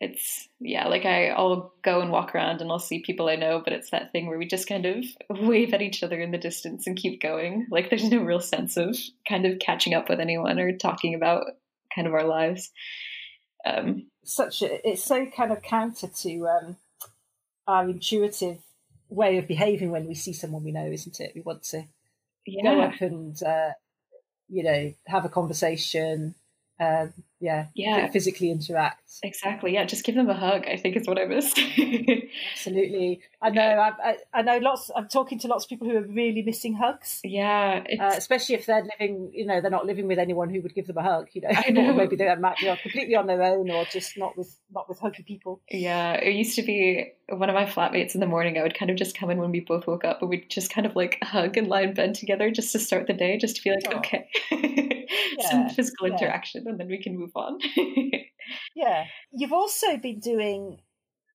It's 0.00 0.48
yeah, 0.60 0.86
like 0.86 1.04
I, 1.04 1.30
I'll 1.30 1.74
go 1.82 2.00
and 2.00 2.12
walk 2.12 2.32
around 2.32 2.60
and 2.60 2.70
I'll 2.70 2.78
see 2.78 3.00
people 3.00 3.28
I 3.28 3.34
know, 3.34 3.60
but 3.62 3.72
it's 3.72 3.90
that 3.90 4.12
thing 4.12 4.28
where 4.28 4.38
we 4.38 4.46
just 4.46 4.68
kind 4.68 4.86
of 4.86 5.04
wave 5.28 5.74
at 5.74 5.82
each 5.82 6.04
other 6.04 6.20
in 6.20 6.30
the 6.30 6.38
distance 6.38 6.86
and 6.86 6.96
keep 6.96 7.20
going. 7.20 7.66
Like 7.68 7.90
there's 7.90 8.08
no 8.08 8.22
real 8.22 8.40
sense 8.40 8.76
of 8.76 8.96
kind 9.28 9.44
of 9.44 9.58
catching 9.58 9.94
up 9.94 10.08
with 10.08 10.20
anyone 10.20 10.60
or 10.60 10.70
talking 10.76 11.14
about 11.14 11.46
kind 11.92 12.06
of 12.06 12.14
our 12.14 12.24
lives. 12.24 12.70
Um, 13.66 14.06
Such 14.22 14.62
a, 14.62 14.88
it's 14.88 15.02
so 15.02 15.26
kind 15.26 15.50
of 15.50 15.62
counter 15.62 16.06
to 16.06 16.46
um, 16.46 16.76
our 17.66 17.88
intuitive 17.88 18.58
way 19.08 19.36
of 19.38 19.48
behaving 19.48 19.90
when 19.90 20.06
we 20.06 20.14
see 20.14 20.32
someone 20.32 20.62
we 20.62 20.70
know, 20.70 20.86
isn't 20.86 21.18
it? 21.18 21.32
We 21.34 21.40
want 21.40 21.64
to 21.64 21.82
yeah. 22.46 22.62
go 22.62 22.80
up 22.82 23.00
and 23.00 23.42
uh, 23.42 23.70
you 24.48 24.62
know 24.62 24.92
have 25.06 25.24
a 25.24 25.28
conversation, 25.28 26.34
um, 26.80 27.12
yeah, 27.40 27.66
Yeah. 27.74 28.08
physically 28.08 28.50
interact. 28.50 29.02
Exactly. 29.22 29.74
Yeah. 29.74 29.84
Just 29.84 30.04
give 30.04 30.14
them 30.14 30.28
a 30.28 30.34
hug. 30.34 30.66
I 30.66 30.76
think 30.76 30.96
is 30.96 31.06
what 31.06 31.18
I 31.18 31.24
miss. 31.24 31.52
Absolutely, 32.52 33.20
I 33.40 33.50
know. 33.50 33.62
I, 33.62 33.92
I, 34.10 34.16
I 34.34 34.42
know 34.42 34.58
lots. 34.58 34.90
I'm 34.94 35.08
talking 35.08 35.38
to 35.40 35.48
lots 35.48 35.64
of 35.64 35.68
people 35.70 35.88
who 35.88 35.96
are 35.96 36.02
really 36.06 36.42
missing 36.42 36.74
hugs. 36.74 37.20
yeah. 37.24 37.84
Uh, 38.00 38.12
especially 38.16 38.54
if 38.54 38.66
they're 38.66 38.86
living, 38.98 39.30
you 39.32 39.46
know, 39.46 39.60
they're 39.60 39.70
not 39.70 39.86
living 39.86 40.06
with 40.06 40.18
anyone 40.18 40.50
who 40.50 40.60
would 40.62 40.74
give 40.74 40.86
them 40.86 40.98
a 40.98 41.02
hug. 41.02 41.28
You 41.32 41.42
know, 41.42 41.48
I 41.52 41.70
know. 41.70 41.92
maybe 41.94 42.16
they 42.16 42.34
might 42.36 42.58
be 42.58 42.66
completely 42.82 43.14
on 43.16 43.26
their 43.26 43.42
own, 43.42 43.70
or 43.70 43.84
just 43.86 44.16
not 44.18 44.36
with 44.36 44.56
not 44.72 44.88
with 44.88 45.00
huggy 45.00 45.24
people. 45.24 45.60
yeah. 45.70 46.14
It 46.14 46.34
used 46.34 46.56
to 46.56 46.62
be 46.62 47.12
one 47.30 47.48
of 47.48 47.54
my 47.54 47.64
flatmates 47.64 48.14
in 48.14 48.20
the 48.20 48.26
morning. 48.26 48.58
I 48.58 48.62
would 48.62 48.78
kind 48.78 48.90
of 48.90 48.96
just 48.96 49.16
come 49.16 49.30
in 49.30 49.38
when 49.38 49.50
we 49.50 49.60
both 49.60 49.86
woke 49.86 50.04
up 50.04 50.20
and 50.20 50.30
we'd 50.30 50.48
just 50.50 50.70
kind 50.70 50.86
of 50.86 50.96
like 50.96 51.18
hug 51.22 51.56
and 51.56 51.68
lie 51.68 51.82
in 51.82 51.94
bed 51.94 52.14
together 52.14 52.50
just 52.50 52.72
to 52.72 52.78
start 52.78 53.06
the 53.06 53.12
day, 53.12 53.36
just 53.38 53.56
to 53.56 53.62
be 53.62 53.70
like, 53.70 53.94
Aw. 53.94 53.98
okay, 53.98 54.28
some 55.50 55.68
physical 55.70 56.08
yeah. 56.08 56.14
interaction 56.14 56.66
and 56.66 56.78
then 56.80 56.88
we 56.88 57.02
can 57.02 57.18
move 57.18 57.27
on. 57.34 57.58
Yeah, 58.74 59.04
you've 59.32 59.52
also 59.52 59.96
been 59.96 60.20
doing 60.20 60.80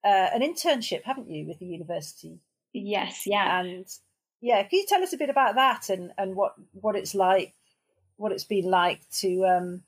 uh, 0.04 0.30
an 0.34 0.42
internship, 0.42 1.04
haven't 1.04 1.30
you, 1.30 1.46
with 1.46 1.60
the 1.60 1.66
university? 1.66 2.40
yes. 2.74 3.24
Yeah. 3.28 3.60
And 3.60 3.86
yeah, 4.42 4.64
can 4.64 4.80
you 4.80 4.86
tell 4.88 5.04
us 5.04 5.14
a 5.14 5.18
bit 5.18 5.30
about 5.30 5.56
that 5.56 5.90
and 5.90 6.12
and 6.18 6.36
what 6.36 6.56
what 6.74 6.96
it's 6.96 7.14
like, 7.14 7.54
what 8.18 8.32
it's 8.32 8.44
been 8.44 8.66
like 8.66 9.08
to 9.20 9.46
um 9.46 9.84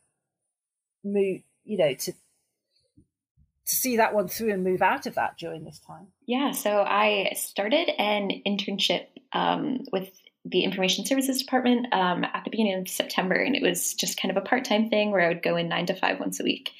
move, 1.04 1.42
you 1.64 1.78
know, 1.78 1.94
to 1.94 2.12
to 2.12 3.76
see 3.76 3.98
that 3.98 4.14
one 4.14 4.28
through 4.28 4.54
and 4.54 4.64
move 4.64 4.82
out 4.82 5.08
of 5.08 5.16
that 5.16 5.38
during 5.38 5.64
this 5.64 5.80
time. 5.80 6.08
Yeah, 6.28 6.52
so 6.52 6.82
I 6.82 7.34
started 7.36 7.90
an 7.98 8.30
internship 8.46 9.08
um, 9.34 9.80
with 9.92 10.12
the 10.46 10.64
Information 10.64 11.06
Services 11.06 11.40
Department 11.40 11.88
um, 11.92 12.24
at 12.24 12.44
the 12.44 12.52
beginning 12.52 12.80
of 12.80 12.88
September, 12.88 13.36
and 13.36 13.56
it 13.56 13.64
was 13.64 13.94
just 13.96 14.20
kind 14.20 14.36
of 14.36 14.42
a 14.42 14.46
part 14.46 14.64
time 14.66 14.90
thing 14.90 15.12
where 15.12 15.22
I 15.22 15.28
would 15.28 15.44
go 15.44 15.56
in 15.56 15.68
nine 15.68 15.88
to 15.88 15.96
five 15.96 16.20
once 16.20 16.40
a 16.40 16.44
week. 16.44 16.72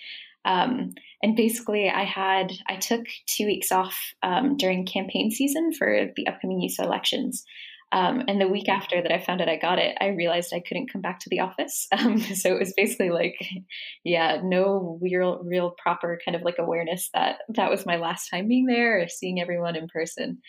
Um, 0.46 0.94
and 1.24 1.36
basically, 1.36 1.90
I 1.90 2.04
had 2.04 2.52
I 2.68 2.76
took 2.76 3.06
two 3.26 3.48
weeks 3.48 3.72
off 3.72 4.14
um, 4.22 4.58
during 4.58 4.86
campaign 4.86 5.32
season 5.32 5.74
for 5.74 6.12
the 6.16 6.28
upcoming 6.28 6.62
EUSA 6.62 6.86
elections. 6.86 7.44
Um, 7.92 8.24
and 8.28 8.42
the 8.42 8.48
week 8.48 8.68
after 8.68 9.02
that 9.02 9.12
I 9.12 9.20
found 9.20 9.42
out 9.42 9.48
I 9.48 9.58
got 9.58 9.80
it, 9.80 9.96
I 10.02 10.08
realized 10.08 10.54
I 10.54 10.60
couldn't 10.60 10.92
come 10.92 11.02
back 11.02 11.20
to 11.22 11.30
the 11.30 11.40
office. 11.40 11.88
Um, 11.96 12.20
so 12.20 12.54
it 12.54 12.60
was 12.60 12.74
basically 12.76 13.10
like, 13.10 13.40
yeah, 14.04 14.42
no 14.44 15.00
real, 15.02 15.42
real 15.44 15.72
proper 15.82 16.20
kind 16.24 16.36
of 16.36 16.42
like 16.42 16.58
awareness 16.60 17.10
that 17.14 17.38
that 17.50 17.70
was 17.70 17.86
my 17.86 17.96
last 17.96 18.30
time 18.30 18.50
being 18.50 18.66
there 18.66 19.02
or 19.02 19.08
seeing 19.08 19.40
everyone 19.40 19.78
in 19.78 19.88
person. 19.88 20.40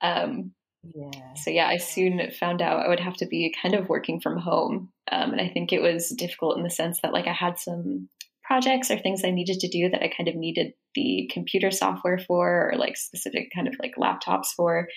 Um, 0.00 0.52
Yeah. 0.94 1.34
so 1.34 1.50
yeah, 1.50 1.66
I 1.68 1.78
soon 1.78 2.20
found 2.38 2.60
out 2.60 2.84
I 2.84 2.88
would 2.88 3.00
have 3.00 3.16
to 3.18 3.26
be 3.26 3.54
kind 3.62 3.74
of 3.74 3.88
working 3.88 4.20
from 4.20 4.38
home, 4.38 4.90
um, 5.10 5.32
and 5.32 5.40
I 5.40 5.48
think 5.48 5.72
it 5.72 5.80
was 5.82 6.10
difficult 6.10 6.56
in 6.58 6.62
the 6.62 6.70
sense 6.70 7.00
that 7.00 7.12
like 7.12 7.26
I 7.26 7.32
had 7.32 7.58
some 7.58 8.08
projects 8.42 8.90
or 8.90 8.98
things 8.98 9.22
I 9.24 9.30
needed 9.30 9.60
to 9.60 9.68
do 9.68 9.88
that 9.88 10.02
I 10.02 10.12
kind 10.14 10.28
of 10.28 10.34
needed 10.34 10.72
the 10.94 11.30
computer 11.32 11.70
software 11.70 12.18
for, 12.18 12.70
or 12.70 12.76
like 12.76 12.96
specific 12.98 13.48
kind 13.54 13.66
of 13.66 13.74
like 13.80 13.94
laptops 13.98 14.48
for, 14.56 14.88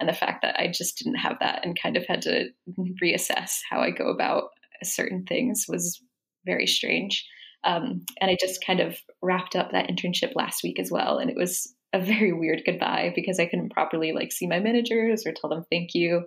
and 0.00 0.08
the 0.08 0.14
fact 0.14 0.42
that 0.42 0.58
I 0.58 0.68
just 0.68 0.98
didn't 0.98 1.18
have 1.18 1.36
that 1.40 1.64
and 1.64 1.76
kind 1.80 1.96
of 1.96 2.06
had 2.08 2.22
to 2.22 2.48
reassess 3.02 3.52
how 3.70 3.80
I 3.80 3.90
go 3.90 4.08
about 4.08 4.44
certain 4.82 5.24
things 5.26 5.66
was 5.68 6.00
very 6.46 6.66
strange. 6.66 7.24
Um, 7.64 8.04
and 8.20 8.30
I 8.30 8.36
just 8.40 8.64
kind 8.64 8.80
of 8.80 8.96
wrapped 9.22 9.56
up 9.56 9.72
that 9.72 9.88
internship 9.88 10.32
last 10.34 10.62
week 10.62 10.78
as 10.80 10.90
well, 10.90 11.18
and 11.18 11.30
it 11.30 11.36
was 11.36 11.74
a 11.92 12.00
very 12.00 12.32
weird 12.32 12.62
goodbye 12.66 13.12
because 13.14 13.38
I 13.38 13.46
couldn't 13.46 13.72
properly 13.72 14.12
like 14.12 14.32
see 14.32 14.46
my 14.46 14.60
managers 14.60 15.26
or 15.26 15.32
tell 15.32 15.50
them 15.50 15.64
thank 15.70 15.94
you. 15.94 16.24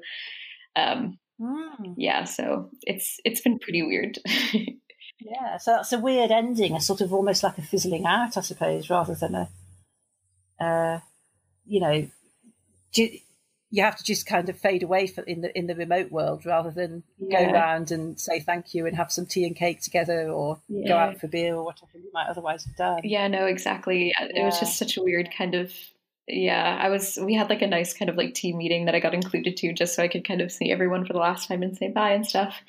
Um, 0.75 1.19
Mm, 1.41 1.93
yeah, 1.97 2.25
so 2.25 2.69
it's 2.81 3.17
it's 3.23 3.41
been 3.41 3.59
pretty 3.59 3.81
weird. 3.81 4.19
yeah. 4.53 5.57
So 5.57 5.71
that's 5.71 5.93
a 5.93 5.99
weird 5.99 6.31
ending, 6.31 6.75
a 6.75 6.81
sort 6.81 7.01
of 7.01 7.13
almost 7.13 7.43
like 7.43 7.57
a 7.57 7.61
fizzling 7.61 8.05
out, 8.05 8.35
I 8.35 8.41
suppose, 8.41 8.89
rather 8.89 9.15
than 9.15 9.35
a, 9.35 9.49
uh, 10.63 10.99
you 11.65 11.79
know, 11.79 12.07
ju- 12.91 13.19
you 13.71 13.83
have 13.83 13.95
to 13.97 14.03
just 14.03 14.25
kind 14.25 14.49
of 14.49 14.57
fade 14.57 14.81
away 14.83 15.05
for, 15.07 15.21
in 15.21 15.41
the 15.41 15.57
in 15.57 15.67
the 15.67 15.75
remote 15.75 16.11
world 16.11 16.45
rather 16.45 16.71
than 16.71 17.03
go 17.31 17.37
around 17.37 17.91
and 17.91 18.19
say 18.19 18.39
thank 18.39 18.73
you 18.73 18.85
and 18.87 18.95
have 18.95 19.11
some 19.11 19.25
tea 19.25 19.45
and 19.45 19.55
cake 19.55 19.81
together 19.81 20.29
or 20.29 20.59
go 20.87 20.95
out 20.97 21.19
for 21.19 21.27
beer 21.27 21.55
or 21.55 21.63
whatever 21.63 21.91
you 21.97 22.09
might 22.13 22.27
otherwise 22.29 22.65
have 22.65 22.75
done. 22.75 23.01
yeah, 23.03 23.27
no, 23.27 23.45
exactly. 23.45 24.11
It 24.19 24.43
was 24.43 24.59
just 24.59 24.77
such 24.77 24.97
a 24.97 25.03
weird 25.03 25.29
kind 25.37 25.53
of 25.55 25.71
yeah. 26.27 26.77
I 26.81 26.89
was 26.89 27.17
we 27.21 27.33
had 27.33 27.49
like 27.49 27.61
a 27.61 27.67
nice 27.67 27.93
kind 27.93 28.09
of 28.09 28.15
like 28.15 28.33
team 28.33 28.57
meeting 28.57 28.85
that 28.85 28.95
I 28.95 28.99
got 28.99 29.13
included 29.13 29.57
to 29.57 29.73
just 29.73 29.95
so 29.95 30.03
I 30.03 30.07
could 30.07 30.27
kind 30.27 30.41
of 30.41 30.51
see 30.51 30.71
everyone 30.71 31.05
for 31.05 31.13
the 31.13 31.19
last 31.19 31.47
time 31.47 31.63
and 31.63 31.75
say 31.77 31.89
bye 31.89 32.11
and 32.11 32.25
stuff. 32.25 32.61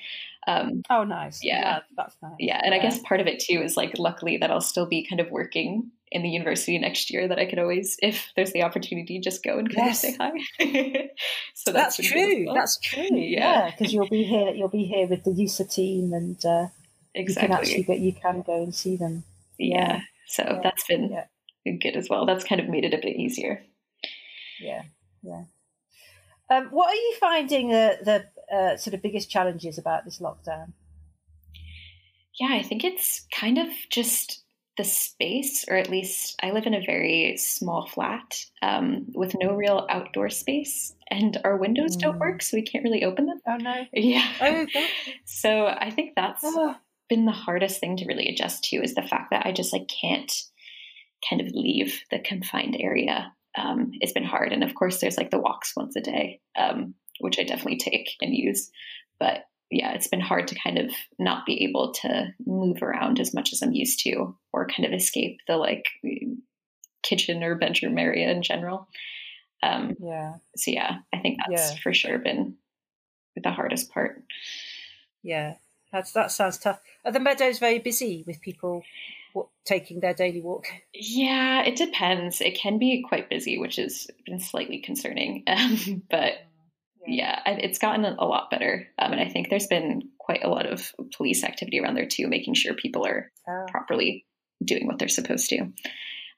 Um, 0.47 0.83
Oh, 0.89 1.05
nice. 1.05 1.41
Yeah. 1.45 1.81
that's 1.97 2.17
nice. 2.23 2.33
yeah, 2.39 2.61
and 2.65 2.75
I 2.75 2.79
guess 2.79 2.99
part 3.01 3.21
of 3.21 3.27
it 3.27 3.41
too 3.41 3.61
is 3.63 3.77
like 3.77 3.99
luckily 3.99 4.39
that 4.39 4.51
I'll 4.51 4.63
still 4.63 4.87
be 4.87 5.07
kind 5.07 5.21
of 5.21 5.31
working 5.31 5.91
in 6.13 6.23
the 6.23 6.29
university 6.29 6.77
next 6.79 7.11
year 7.13 7.29
that 7.29 7.39
I 7.39 7.47
could 7.47 7.59
always, 7.59 7.97
if 8.03 8.33
there's 8.35 8.53
the 8.53 8.63
opportunity, 8.65 9.21
just 9.21 9.45
go 9.45 9.59
and 9.59 9.73
kind 9.75 9.87
Yes. 9.89 10.05
of 10.05 10.11
say 10.11 10.17
hi. 10.19 11.11
so 11.55 11.73
that's, 11.73 11.99
as 12.01 12.07
true. 12.07 12.47
That's 12.53 12.79
true. 12.81 13.03
Yeah. 13.11 13.67
Yeah, 13.67 13.71
because 13.71 13.93
you'll 13.93 14.09
be 14.09 14.25
here. 14.25 14.51
You'll 14.51 14.69
be 14.69 14.85
here 14.85 15.07
with 15.07 15.25
the 15.25 15.31
EUSA 15.31 15.73
team, 15.73 16.13
and 16.13 16.37
uh, 16.45 16.67
you 17.15 17.23
can 17.23 17.23
exactly. 17.23 17.55
actually 17.57 17.83
go, 17.85 17.93
you 17.95 18.13
can 18.13 18.43
go 18.43 18.63
and 18.63 18.75
see 18.75 18.97
them. 18.97 19.25
yeah. 19.59 20.01
So 20.27 20.43
Yeah. 20.45 20.61
that's 20.63 20.85
been 20.87 21.11
Yeah. 21.11 21.73
good 21.81 21.97
as 21.97 22.09
well. 22.09 22.27
That's 22.27 22.45
kind 22.45 22.61
of 22.61 22.69
made 22.69 22.85
it 22.85 22.95
a 22.95 22.99
bit 22.99 23.17
easier. 23.17 23.63
Yeah, 24.61 24.83
yeah. 25.23 25.45
Um, 26.51 26.67
what 26.71 26.91
are 26.91 26.95
you 26.95 27.17
finding 27.21 27.73
uh, 27.73 27.95
the 28.05 28.27
uh, 28.53 28.77
sort 28.77 28.95
of 28.95 29.03
biggest 29.03 29.31
challenges 29.31 29.79
about 29.79 30.05
this 30.05 30.19
lockdown? 30.19 30.73
Yeah, 32.39 32.49
I 32.53 32.63
think 32.63 32.85
it's 32.85 33.27
kind 33.33 33.59
of 33.59 33.69
just 33.91 34.43
the 34.81 34.85
space, 34.85 35.67
or 35.69 35.77
at 35.77 35.91
least 35.91 36.41
I 36.43 36.53
live 36.53 36.65
in 36.67 36.73
a 36.73 36.81
very 36.85 37.37
small 37.37 37.87
flat 37.87 38.47
um, 38.63 39.05
with 39.15 39.37
no 39.39 39.55
real 39.55 39.87
outdoor 39.91 40.31
space, 40.31 40.95
and 41.11 41.37
our 41.45 41.57
windows 41.59 41.97
don't 41.97 42.17
Mm. 42.17 42.21
work, 42.21 42.41
so 42.41 42.57
we 42.57 42.63
can't 42.63 42.85
really 42.85 43.05
open 43.05 43.27
them. 43.27 43.41
Oh 43.47 43.57
no! 43.59 43.87
Yeah. 43.93 44.27
Oh! 44.41 44.67
So 45.27 45.67
I 45.67 45.91
think 45.91 46.13
that's 46.17 46.43
Oh, 46.45 46.77
been 47.11 47.27
the 47.27 47.33
hardest 47.33 47.79
thing 47.81 47.97
to 47.99 48.07
really 48.07 48.29
adjust 48.29 48.65
to 48.65 48.77
is 48.77 48.95
the 48.95 49.03
fact 49.03 49.31
that 49.31 49.45
I 49.45 49.53
just 49.53 49.73
like 49.73 49.89
can't 49.89 50.33
kind 51.29 51.43
of 51.43 51.49
leave 51.53 52.01
the 52.11 52.19
confined 52.19 52.77
area. 52.81 53.33
Um, 53.57 53.91
it's 54.01 54.13
been 54.13 54.25
hard, 54.25 54.53
and 54.53 54.65
of 54.65 54.75
course, 54.75 55.01
there's 55.01 55.19
like 55.19 55.31
the 55.31 55.39
walks 55.41 55.75
once 55.77 55.95
a 55.97 56.01
day, 56.01 56.41
um, 56.57 56.95
which 57.21 57.39
I 57.39 57.43
definitely 57.45 57.79
take 57.79 58.17
and 58.23 58.35
use. 58.35 58.71
But 59.19 59.45
yeah, 59.71 59.93
it's 59.93 60.09
been 60.09 60.21
hard 60.21 60.49
to 60.49 60.55
kind 60.59 60.79
of 60.79 60.91
not 61.19 61.47
be 61.47 61.65
able 61.65 61.93
to 62.03 62.35
move 62.47 62.83
around 62.83 63.21
as 63.21 63.33
much 63.33 63.53
as 63.53 63.63
I'm 63.63 63.73
used 63.73 64.01
to, 64.01 64.37
or 64.53 64.67
kind 64.67 64.85
of 64.87 64.93
escape 64.93 65.39
the 65.47 65.57
like 65.57 65.85
kitchen 67.03 67.43
or 67.43 67.55
bedroom 67.55 67.99
area 67.99 68.31
in 68.31 68.43
general. 68.43 68.89
Um, 69.63 69.97
yeah, 70.01 70.35
so 70.57 70.71
yeah, 70.71 70.99
I 71.13 71.19
think 71.19 71.39
that's 71.49 71.73
Yeah. 71.73 71.77
for 71.83 71.93
sure 71.95 72.19
been 72.19 72.57
the 73.43 73.51
hardest 73.51 73.91
part. 73.93 74.23
yeah. 75.23 75.55
That's 75.93 76.13
that 76.13 76.31
sounds 76.31 76.57
tough. 76.59 76.81
Are 77.05 77.11
the 77.11 77.19
meadows 77.19 77.59
very 77.59 77.81
busy 77.81 78.23
with 78.25 78.41
people 78.41 78.85
taking 79.65 79.99
their 79.99 80.15
daily 80.15 80.41
walk? 80.41 80.67
Yeah, 80.95 81.63
it 81.65 81.75
depends. 81.75 82.41
It 82.41 82.57
can 82.57 82.79
be 82.79 83.03
quite 83.09 83.29
busy, 83.29 83.59
which 83.59 83.75
has 83.75 84.07
been 84.25 84.39
slightly 84.39 84.79
concerning. 84.79 85.43
Um, 85.49 86.03
but 86.09 86.35
yeah, 87.07 87.41
it's 87.47 87.79
gotten 87.79 88.05
a 88.05 88.25
lot 88.25 88.51
better. 88.51 88.87
Um, 88.99 89.13
and 89.13 89.21
I 89.21 89.29
think 89.29 89.49
there's 89.49 89.67
been 89.67 90.11
quite 90.19 90.45
a 90.45 90.49
lot 90.49 90.67
of 90.67 90.93
police 91.17 91.45
activity 91.45 91.81
around 91.81 91.95
there 91.95 92.07
too, 92.07 92.29
making 92.29 92.55
sure 92.55 92.75
people 92.75 93.07
are 93.07 93.33
Oh, 93.49 93.67
properly 93.69 94.27
doing 94.65 94.87
what 94.87 94.99
they're 94.99 95.09
supposed 95.09 95.49
to. 95.51 95.73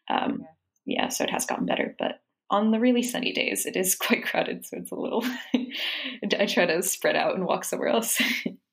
Um, 0.08 0.46
yeah, 0.86 1.08
so 1.08 1.24
it 1.24 1.30
has 1.30 1.46
gotten 1.46 1.66
better. 1.66 1.94
But 1.98 2.20
on 2.50 2.70
the 2.70 2.80
really 2.80 3.02
sunny 3.02 3.32
days, 3.32 3.66
it 3.66 3.76
is 3.76 3.94
quite 4.00 4.24
crowded. 4.24 4.64
So 4.66 4.76
it's 4.78 4.92
a 4.92 4.96
little, 4.96 5.24
I 5.54 6.46
try 6.46 6.66
to 6.66 6.82
spread 6.82 7.16
out 7.16 7.34
and 7.34 7.44
walk 7.44 7.64
somewhere 7.64 7.88
else. 7.88 8.20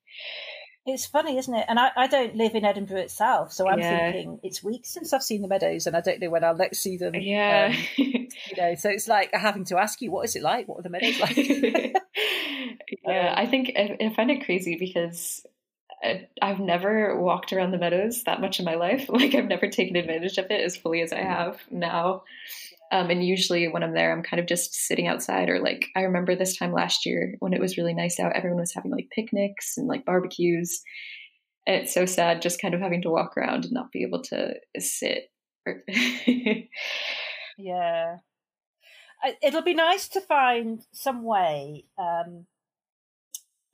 It's 0.93 1.05
funny, 1.05 1.37
isn't 1.37 1.53
it? 1.53 1.65
And 1.67 1.79
I, 1.79 1.91
I 1.95 2.07
don't 2.07 2.35
live 2.35 2.55
in 2.55 2.65
Edinburgh 2.65 3.01
itself, 3.01 3.51
so 3.53 3.67
I'm 3.69 3.79
Yeah. 3.79 4.11
thinking 4.11 4.39
it's 4.43 4.63
weeks 4.63 4.89
since 4.89 5.13
I've 5.13 5.23
seen 5.23 5.41
the 5.41 5.47
meadows, 5.47 5.87
and 5.87 5.95
I 5.95 6.01
don't 6.01 6.19
know 6.19 6.29
when 6.29 6.43
I'll 6.43 6.55
next 6.55 6.79
see 6.79 6.97
them. 6.97 7.15
yeah. 7.15 7.71
Um, 7.73 7.77
you 7.97 8.55
know, 8.57 8.75
so 8.75 8.89
it's 8.89 9.07
like 9.07 9.33
having 9.33 9.65
to 9.65 9.77
ask 9.77 10.01
you, 10.01 10.11
what 10.11 10.25
is 10.25 10.35
it 10.35 10.43
like? 10.43 10.67
What 10.67 10.79
are 10.79 10.83
the 10.83 10.89
meadows 10.89 11.19
like? 11.19 11.35
yeah, 13.05 13.29
Um, 13.31 13.35
I 13.37 13.45
think 13.45 13.73
I, 13.77 13.97
I 14.01 14.13
find 14.13 14.31
it 14.31 14.45
crazy 14.45 14.77
because 14.77 15.45
I, 16.03 16.27
I've 16.41 16.59
never 16.59 17.19
walked 17.19 17.53
around 17.53 17.71
the 17.71 17.77
meadows 17.77 18.23
that 18.23 18.41
much 18.41 18.59
in 18.59 18.65
my 18.65 18.75
life. 18.75 19.09
Like 19.09 19.35
I've 19.35 19.47
never 19.47 19.67
taken 19.69 19.95
advantage 19.95 20.37
of 20.37 20.45
it 20.49 20.61
as 20.63 20.77
fully 20.77 21.01
as 21.01 21.11
I 21.13 21.21
have 21.21 21.59
now. 21.71 22.23
Um, 22.91 23.09
and 23.09 23.23
usually 23.23 23.67
when 23.67 23.83
I'm 23.83 23.93
there, 23.93 24.11
I'm 24.11 24.23
kind 24.23 24.39
of 24.39 24.47
just 24.47 24.73
sitting 24.73 25.07
outside 25.07 25.49
or 25.49 25.59
like, 25.59 25.85
I 25.95 26.01
remember 26.01 26.35
this 26.35 26.57
time 26.57 26.73
last 26.73 27.05
year 27.05 27.35
when 27.39 27.53
it 27.53 27.61
was 27.61 27.77
really 27.77 27.93
nice 27.93 28.19
out, 28.19 28.35
everyone 28.35 28.59
was 28.59 28.73
having 28.73 28.91
like 28.91 29.09
picnics 29.11 29.77
and 29.77 29.87
like 29.87 30.05
barbecues. 30.05 30.81
And 31.67 31.75
it's 31.83 31.93
so 31.93 32.07
sad 32.07 32.41
just 32.41 32.61
kind 32.61 32.73
of 32.73 32.81
having 32.81 33.03
to 33.03 33.11
walk 33.11 33.37
around 33.37 33.65
and 33.65 33.73
not 33.73 33.91
be 33.91 34.03
able 34.03 34.23
to 34.23 34.55
sit. 34.79 35.31
Yeah. 37.59 38.17
It'll 39.43 39.61
be 39.61 39.73
nice 39.73 40.07
to 40.09 40.21
find 40.21 40.81
some 40.93 41.23
way 41.23 41.85
um, 41.97 42.45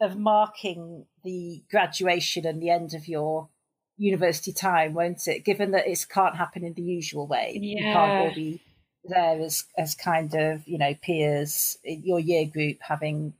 of 0.01 0.17
marking 0.17 1.05
the 1.23 1.63
graduation 1.69 2.47
and 2.47 2.61
the 2.61 2.71
end 2.71 2.95
of 2.95 3.07
your 3.07 3.49
university 3.97 4.51
time, 4.51 4.95
won't 4.95 5.27
it? 5.27 5.45
Given 5.45 5.71
that 5.71 5.87
it 5.87 6.03
can't 6.09 6.35
happen 6.35 6.63
in 6.63 6.73
the 6.73 6.81
usual 6.81 7.27
way, 7.27 7.59
yeah. 7.61 7.77
you 7.77 7.83
can't 7.83 8.11
all 8.11 8.33
be 8.33 8.59
there 9.07 9.41
as 9.41 9.65
as 9.77 9.95
kind 9.95 10.33
of 10.33 10.67
you 10.67 10.77
know 10.77 10.93
peers 11.01 11.77
in 11.83 12.03
your 12.03 12.19
year 12.19 12.45
group 12.45 12.77
having 12.81 13.33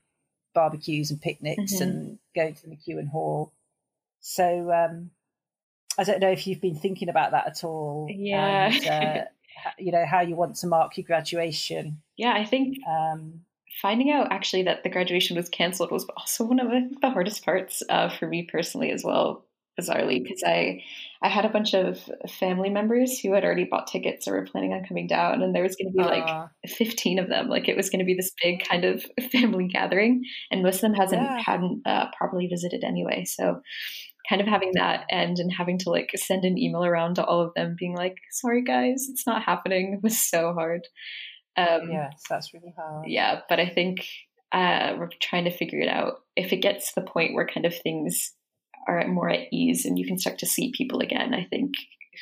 barbecues 0.54 1.10
and 1.10 1.20
picnics 1.20 1.74
mm-hmm. 1.74 1.82
and 1.82 2.18
going 2.34 2.54
to 2.54 2.62
the 2.62 2.76
McEwan 2.76 3.08
Hall. 3.08 3.52
So 4.20 4.72
um, 4.72 5.10
I 5.98 6.04
don't 6.04 6.20
know 6.20 6.30
if 6.30 6.46
you've 6.46 6.60
been 6.60 6.78
thinking 6.78 7.08
about 7.08 7.32
that 7.32 7.46
at 7.46 7.64
all. 7.64 8.08
Yeah. 8.10 8.72
And, 8.72 8.86
uh, 8.86 9.24
you 9.78 9.92
know 9.92 10.04
how 10.06 10.20
you 10.20 10.34
want 10.36 10.56
to 10.56 10.66
mark 10.66 10.96
your 10.96 11.04
graduation. 11.04 12.00
Yeah, 12.16 12.32
I 12.32 12.44
think 12.44 12.78
um, 12.88 13.42
finding 13.82 14.10
out 14.10 14.32
actually 14.32 14.62
that 14.64 14.82
the 14.82 14.88
graduation 14.88 15.36
was 15.36 15.48
cancelled 15.48 15.90
was 15.90 16.06
also 16.16 16.44
one 16.44 16.60
of 16.60 16.68
the, 16.68 16.90
the 17.02 17.10
hardest 17.10 17.44
parts 17.44 17.82
uh, 17.88 18.08
for 18.08 18.26
me 18.26 18.42
personally 18.42 18.90
as 18.90 19.04
well 19.04 19.44
bizarrely 19.78 20.22
because 20.22 20.42
I 20.44 20.82
I 21.22 21.28
had 21.28 21.44
a 21.44 21.50
bunch 21.50 21.74
of 21.74 21.98
family 22.28 22.70
members 22.70 23.18
who 23.18 23.32
had 23.32 23.44
already 23.44 23.64
bought 23.64 23.86
tickets 23.86 24.28
or 24.28 24.32
were 24.32 24.46
planning 24.46 24.72
on 24.72 24.84
coming 24.84 25.06
down, 25.06 25.42
and 25.42 25.54
there 25.54 25.62
was 25.62 25.76
going 25.76 25.92
to 25.92 25.96
be 25.96 26.02
uh, 26.02 26.08
like 26.08 26.50
fifteen 26.66 27.18
of 27.18 27.28
them. 27.28 27.48
Like 27.48 27.68
it 27.68 27.76
was 27.76 27.90
going 27.90 28.00
to 28.00 28.04
be 28.04 28.14
this 28.14 28.32
big 28.42 28.64
kind 28.68 28.84
of 28.84 29.04
family 29.32 29.68
gathering, 29.68 30.24
and 30.50 30.62
most 30.62 30.76
of 30.76 30.80
them 30.82 30.94
hasn't 30.94 31.22
yeah. 31.22 31.40
hadn't 31.40 31.82
uh, 31.86 32.06
properly 32.16 32.46
visited 32.46 32.84
anyway. 32.84 33.24
So 33.24 33.60
kind 34.28 34.40
of 34.40 34.48
having 34.48 34.72
that 34.74 35.04
end 35.10 35.38
and 35.38 35.52
having 35.52 35.78
to 35.78 35.90
like 35.90 36.10
send 36.16 36.44
an 36.44 36.58
email 36.58 36.84
around 36.84 37.14
to 37.14 37.24
all 37.24 37.40
of 37.40 37.54
them 37.54 37.76
being 37.78 37.94
like 37.94 38.16
sorry 38.32 38.62
guys 38.62 39.06
it's 39.08 39.24
not 39.26 39.42
happening 39.42 40.00
was 40.02 40.18
so 40.18 40.52
hard 40.52 40.82
um 41.56 41.88
yes 41.90 42.22
that's 42.28 42.52
really 42.52 42.74
hard 42.76 43.04
yeah 43.06 43.40
but 43.48 43.60
i 43.60 43.68
think 43.68 44.04
uh, 44.52 44.94
we're 44.96 45.10
trying 45.20 45.44
to 45.44 45.50
figure 45.50 45.80
it 45.80 45.88
out 45.88 46.20
if 46.36 46.52
it 46.52 46.58
gets 46.58 46.92
to 46.92 47.00
the 47.00 47.06
point 47.06 47.34
where 47.34 47.46
kind 47.46 47.66
of 47.66 47.76
things 47.76 48.32
are 48.86 49.06
more 49.08 49.28
at 49.28 49.48
ease 49.52 49.84
and 49.84 49.98
you 49.98 50.06
can 50.06 50.18
start 50.18 50.38
to 50.38 50.46
see 50.46 50.72
people 50.76 51.00
again. 51.00 51.34
I 51.34 51.44
think 51.44 51.72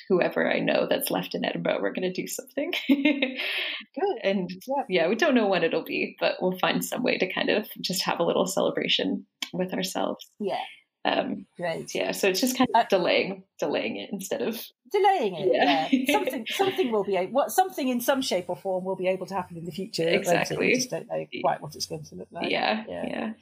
whoever 0.09 0.51
I 0.51 0.61
know 0.61 0.87
that's 0.89 1.11
left 1.11 1.35
in 1.35 1.45
Edinburgh, 1.45 1.79
we're 1.81 1.93
going 1.93 2.13
to 2.13 2.13
do 2.13 2.27
something. 2.27 2.73
Good. 2.89 4.19
And 4.23 4.51
yeah. 4.67 4.83
yeah, 4.89 5.09
we 5.09 5.15
don't 5.15 5.35
know 5.35 5.47
when 5.47 5.65
it'll 5.65 5.85
be, 5.85 6.17
but 6.21 6.37
we'll 6.41 6.59
find 6.59 6.85
some 6.85 7.03
way 7.03 7.19
to 7.19 7.33
kind 7.33 7.51
of 7.51 7.69
just 7.81 8.03
have 8.03 8.21
a 8.21 8.25
little 8.25 8.47
celebration 8.47 9.27
with 9.53 9.73
ourselves. 9.73 10.29
Yeah. 10.41 10.61
Um, 11.07 11.47
Great. 11.59 11.95
Yeah. 11.95 12.13
So 12.13 12.29
it's 12.29 12.41
just 12.41 12.57
kind 12.57 12.69
of 12.75 12.81
uh, 12.81 12.87
delaying, 12.89 13.45
delaying 13.59 13.97
it 13.99 14.09
instead 14.11 14.41
of 14.41 14.61
delaying 14.91 15.35
it. 15.35 15.51
Yeah. 15.53 15.89
yeah. 15.91 16.13
something, 16.19 16.47
something 16.49 16.93
will 16.93 17.05
be 17.05 17.17
what 17.31 17.51
something 17.51 17.89
in 17.89 18.01
some 18.01 18.23
shape 18.23 18.47
or 18.49 18.57
form 18.57 18.85
will 18.85 18.97
be 18.97 19.09
able 19.09 19.27
to 19.27 19.35
happen 19.35 19.59
in 19.59 19.67
the 19.67 19.73
future. 19.73 20.09
Exactly. 20.09 20.57
We 20.57 20.75
just 20.75 20.91
don't 20.91 21.07
know 21.07 21.27
quite 21.43 21.61
what 21.61 21.75
it's 21.75 21.87
going 21.87 22.05
to 22.05 22.15
look 22.15 22.29
like. 22.33 22.51
Yeah. 22.51 22.85
Yeah. 22.89 23.07
yeah. 23.07 23.33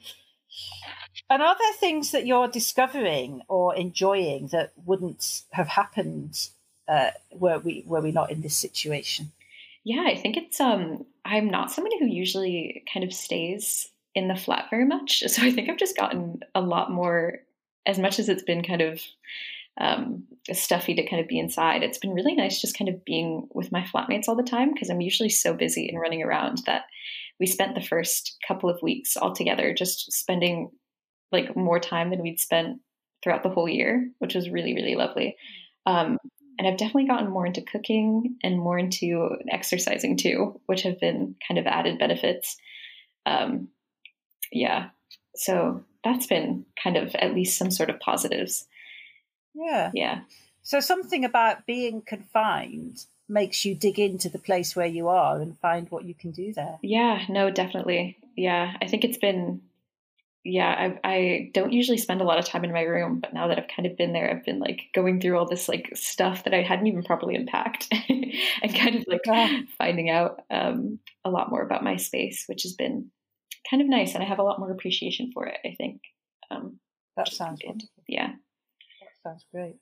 And 1.29 1.41
are 1.41 1.55
there 1.57 1.73
things 1.73 2.11
that 2.11 2.25
you're 2.25 2.47
discovering 2.47 3.41
or 3.47 3.75
enjoying 3.75 4.47
that 4.47 4.71
wouldn't 4.85 5.43
have 5.51 5.67
happened 5.67 6.49
uh, 6.87 7.11
were 7.31 7.59
we 7.59 7.83
were 7.85 8.01
we 8.01 8.11
not 8.11 8.31
in 8.31 8.41
this 8.41 8.55
situation? 8.55 9.31
Yeah, 9.83 10.03
I 10.05 10.15
think 10.15 10.37
it's 10.37 10.59
um 10.59 11.05
I'm 11.25 11.49
not 11.49 11.71
somebody 11.71 11.97
who 11.99 12.05
usually 12.05 12.83
kind 12.91 13.03
of 13.03 13.13
stays 13.13 13.89
in 14.15 14.27
the 14.27 14.35
flat 14.35 14.69
very 14.69 14.85
much. 14.85 15.23
So 15.27 15.41
I 15.41 15.51
think 15.51 15.69
I've 15.69 15.77
just 15.77 15.97
gotten 15.97 16.41
a 16.53 16.61
lot 16.61 16.91
more 16.91 17.39
as 17.85 17.99
much 17.99 18.19
as 18.19 18.29
it's 18.29 18.43
been 18.43 18.63
kind 18.63 18.81
of 18.81 19.01
um, 19.77 20.23
stuffy 20.51 20.93
to 20.93 21.07
kind 21.07 21.21
of 21.21 21.27
be 21.27 21.39
inside. 21.39 21.83
It's 21.83 21.97
been 21.97 22.13
really 22.13 22.35
nice 22.35 22.61
just 22.61 22.77
kind 22.77 22.89
of 22.89 23.03
being 23.03 23.47
with 23.53 23.71
my 23.71 23.81
flatmates 23.81 24.27
all 24.27 24.35
the 24.35 24.43
time 24.43 24.71
because 24.73 24.89
I'm 24.89 25.01
usually 25.01 25.29
so 25.29 25.53
busy 25.53 25.89
and 25.89 25.99
running 25.99 26.21
around 26.21 26.59
that 26.65 26.83
we 27.39 27.47
spent 27.47 27.75
the 27.75 27.81
first 27.81 28.37
couple 28.47 28.69
of 28.69 28.81
weeks 28.81 29.17
all 29.17 29.33
together 29.33 29.73
just 29.73 30.11
spending 30.13 30.69
like 31.33 31.55
more 31.55 31.79
time 31.79 32.11
than 32.11 32.21
we'd 32.21 32.39
spent 32.39 32.79
throughout 33.23 33.43
the 33.43 33.49
whole 33.49 33.67
year, 33.67 34.09
which 34.19 34.35
was 34.35 34.49
really, 34.49 34.73
really 34.73 34.95
lovely. 34.95 35.35
Um, 35.85 36.17
and 36.57 36.67
I've 36.67 36.77
definitely 36.77 37.07
gotten 37.07 37.29
more 37.29 37.45
into 37.45 37.61
cooking 37.61 38.37
and 38.43 38.59
more 38.59 38.77
into 38.77 39.37
exercising 39.49 40.17
too, 40.17 40.59
which 40.67 40.83
have 40.83 40.99
been 40.99 41.35
kind 41.47 41.57
of 41.57 41.65
added 41.65 41.97
benefits. 41.97 42.57
Um, 43.25 43.69
yeah. 44.51 44.89
So 45.35 45.83
that's 46.03 46.27
been 46.27 46.65
kind 46.81 46.97
of 46.97 47.15
at 47.15 47.33
least 47.33 47.57
some 47.57 47.71
sort 47.71 47.89
of 47.89 47.99
positives. 47.99 48.67
Yeah. 49.55 49.91
Yeah. 49.93 50.21
So 50.61 50.79
something 50.79 51.25
about 51.25 51.65
being 51.65 52.01
confined 52.01 53.05
makes 53.27 53.65
you 53.65 53.73
dig 53.73 53.99
into 53.99 54.29
the 54.29 54.37
place 54.37 54.75
where 54.75 54.85
you 54.85 55.07
are 55.07 55.41
and 55.41 55.57
find 55.59 55.89
what 55.89 56.05
you 56.05 56.13
can 56.13 56.31
do 56.31 56.53
there. 56.53 56.77
Yeah, 56.81 57.23
no, 57.29 57.49
definitely. 57.49 58.17
Yeah. 58.35 58.73
I 58.81 58.87
think 58.87 59.03
it's 59.03 59.17
been 59.17 59.61
yeah, 60.45 60.97
I, 61.03 61.09
I 61.09 61.51
don't 61.53 61.71
usually 61.71 61.97
spend 61.97 62.19
a 62.19 62.25
lot 62.25 62.37
of 62.37 62.45
time 62.45 62.65
in 62.65 62.73
my 62.73 62.81
room, 62.81 63.19
but 63.21 63.33
now 63.33 63.47
that 63.47 63.57
I've 63.57 63.69
kind 63.73 63.85
of 63.85 63.95
been 63.95 64.11
there, 64.11 64.29
I've 64.29 64.45
been 64.45 64.59
like 64.59 64.81
going 64.93 65.21
through 65.21 65.37
all 65.37 65.47
this 65.47 65.69
like 65.69 65.91
stuff 65.93 66.43
that 66.43 66.53
I 66.53 66.61
hadn't 66.61 66.87
even 66.87 67.03
properly 67.03 67.35
unpacked 67.35 67.87
and 68.09 68.75
kind 68.75 68.95
of 68.95 69.05
like 69.07 69.21
finding 69.77 70.09
out 70.09 70.41
um, 70.51 70.99
a 71.23 71.29
lot 71.29 71.49
more 71.49 71.61
about 71.61 71.83
my 71.83 71.95
space, 71.95 72.43
which 72.47 72.63
has 72.63 72.73
been 72.73 73.09
kind 73.69 73.81
of 73.81 73.87
nice. 73.87 74.15
And 74.15 74.23
I 74.23 74.27
have 74.27 74.39
a 74.39 74.43
lot 74.43 74.59
more 74.59 74.71
appreciation 74.71 75.31
for 75.33 75.45
it, 75.45 75.57
I 75.63 75.75
think. 75.77 76.01
Um, 76.51 76.79
that 77.15 77.31
sounds 77.31 77.61
good. 77.65 77.81
Yeah. 78.07 78.27
That 78.31 79.23
sounds 79.23 79.45
great. 79.53 79.77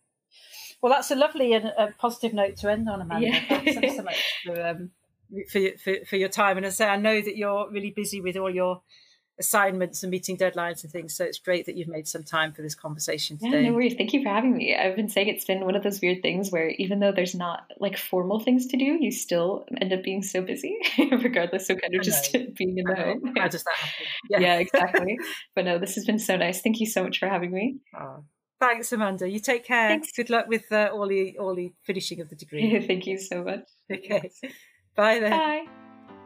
Well, 0.82 0.92
that's 0.92 1.10
a 1.10 1.16
lovely 1.16 1.54
and 1.54 1.66
a 1.66 1.94
positive 1.98 2.34
note 2.34 2.58
to 2.58 2.72
end 2.72 2.88
on, 2.88 3.02
Amanda. 3.02 3.28
Yeah. 3.28 3.42
Thanks 3.48 3.96
so 3.96 4.04
much 4.04 4.24
for, 4.46 4.64
um, 4.64 4.92
for, 5.52 5.62
for, 5.84 5.96
for 6.08 6.16
your 6.18 6.30
time. 6.30 6.58
And 6.58 6.68
as 6.68 6.80
I 6.80 6.86
say, 6.86 6.88
I 6.88 6.98
know 6.98 7.20
that 7.20 7.36
you're 7.36 7.68
really 7.72 7.94
busy 7.96 8.22
with 8.22 8.38
all 8.38 8.54
your 8.54 8.84
assignments 9.40 10.04
and 10.04 10.12
meeting 10.12 10.38
deadlines 10.38 10.84
and 10.84 10.92
things. 10.92 11.16
So 11.16 11.26
it's 11.26 11.40
great 11.40 11.66
that 11.66 11.76
you've 11.76 11.88
made 11.88 12.08
some 12.08 12.24
time 12.24 12.54
for 12.54 12.62
this 12.62 12.76
conversation 12.76 13.38
today. 13.38 13.64
Yeah, 13.64 13.70
no 13.70 13.76
worries. 13.76 13.96
Thank 13.96 14.14
you 14.14 14.22
for 14.24 14.30
having 14.30 14.56
me. 14.56 14.76
I've 14.76 14.96
been 14.96 15.10
saying 15.10 15.28
it's 15.28 15.46
been 15.46 15.66
one 15.66 15.76
of 15.76 15.84
those 15.84 16.02
weird 16.02 16.22
things 16.22 16.52
where 16.52 16.70
even 16.70 17.00
though 17.00 17.12
there's 17.12 17.36
not 17.36 17.72
like 17.80 17.98
formal 17.98 18.40
things 18.40 18.68
to 18.68 18.78
do, 18.78 18.98
you 19.00 19.12
still 19.12 19.66
end 19.80 19.94
up 19.94 20.04
being 20.04 20.22
so 20.22 20.42
busy, 20.42 20.78
regardless 21.12 21.70
of 21.70 21.82
kind 21.82 21.96
of 21.96 22.02
just 22.02 22.32
being 22.56 22.78
in 22.78 22.86
the 22.86 22.96
home. 22.96 23.34
How 23.38 23.48
does 23.48 23.64
that 23.64 23.76
happen? 23.76 24.06
Yeah, 24.30 24.40
yeah 24.40 24.56
exactly. 24.60 25.18
but 25.56 25.66
no, 25.66 25.80
this 25.80 25.96
has 25.96 26.06
been 26.06 26.20
so 26.20 26.38
nice. 26.38 26.62
Thank 26.62 26.80
you 26.80 26.86
so 26.86 27.04
much 27.04 27.20
for 27.20 27.28
having 27.28 27.52
me. 27.52 27.80
Oh, 28.00 28.24
thanks, 28.60 28.92
Amanda. 28.92 29.30
You 29.30 29.40
take 29.40 29.66
care. 29.66 29.90
Thanks. 29.90 30.12
Good 30.12 30.30
luck 30.30 30.48
with 30.48 30.72
uh, 30.72 30.90
all 30.94 31.08
the 31.08 31.38
all 31.40 31.56
the 31.56 31.74
finishing 31.84 32.22
of 32.22 32.30
the 32.30 32.36
degree. 32.36 32.86
Thank 32.86 33.08
you 33.08 33.18
so 33.18 33.44
much. 33.44 33.68
Okay. 33.92 34.30
Bye 34.96 35.20
then. 35.20 35.32
Bye. 35.32 35.81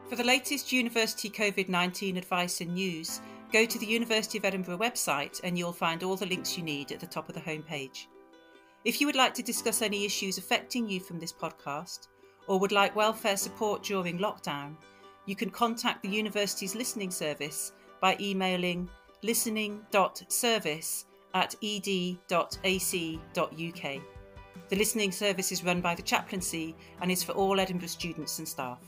For 0.08 0.16
the 0.16 0.24
latest 0.24 0.72
university 0.72 1.32
COVID 1.32 1.68
19 1.68 2.16
advice 2.18 2.62
and 2.62 2.76
news, 2.76 3.22
go 3.52 3.66
to 3.66 3.80
the 3.80 3.88
University 3.88 4.38
of 4.38 4.46
Edinburgh 4.46 4.78
website 4.78 5.42
and 5.44 5.58
you'll 5.58 5.74
find 5.74 6.04
all 6.04 6.16
the 6.16 6.28
links 6.28 6.56
you 6.56 6.64
need 6.64 6.92
at 6.92 7.00
the 7.00 7.08
top 7.08 7.28
of 7.28 7.34
the 7.34 7.42
homepage. 7.42 8.06
If 8.84 9.02
you 9.02 9.08
would 9.08 9.16
like 9.16 9.34
to 9.34 9.42
discuss 9.42 9.82
any 9.82 10.06
issues 10.06 10.38
affecting 10.38 10.88
you 10.88 11.00
from 11.00 11.20
this 11.20 11.34
podcast, 11.34 12.08
or 12.48 12.60
would 12.60 12.72
like 12.72 12.96
welfare 12.96 13.36
support 13.36 13.82
during 13.82 14.20
lockdown, 14.20 14.76
you 15.26 15.36
can 15.36 15.50
contact 15.50 16.04
the 16.04 16.10
university's 16.10 16.76
listening 16.76 17.10
service 17.10 17.74
by 18.00 18.16
emailing 18.20 18.88
listening.service 19.24 21.06
at 21.34 21.56
ed.ac.uk. 21.64 22.62
The 24.70 24.76
listening 24.76 25.12
service 25.12 25.52
is 25.52 25.64
run 25.64 25.82
by 25.82 25.96
the 25.96 26.04
chaplaincy 26.04 26.76
and 27.02 27.12
is 27.12 27.24
for 27.24 27.32
all 27.32 27.60
Edinburgh 27.60 27.88
students 27.88 28.38
and 28.38 28.48
staff. 28.48 28.80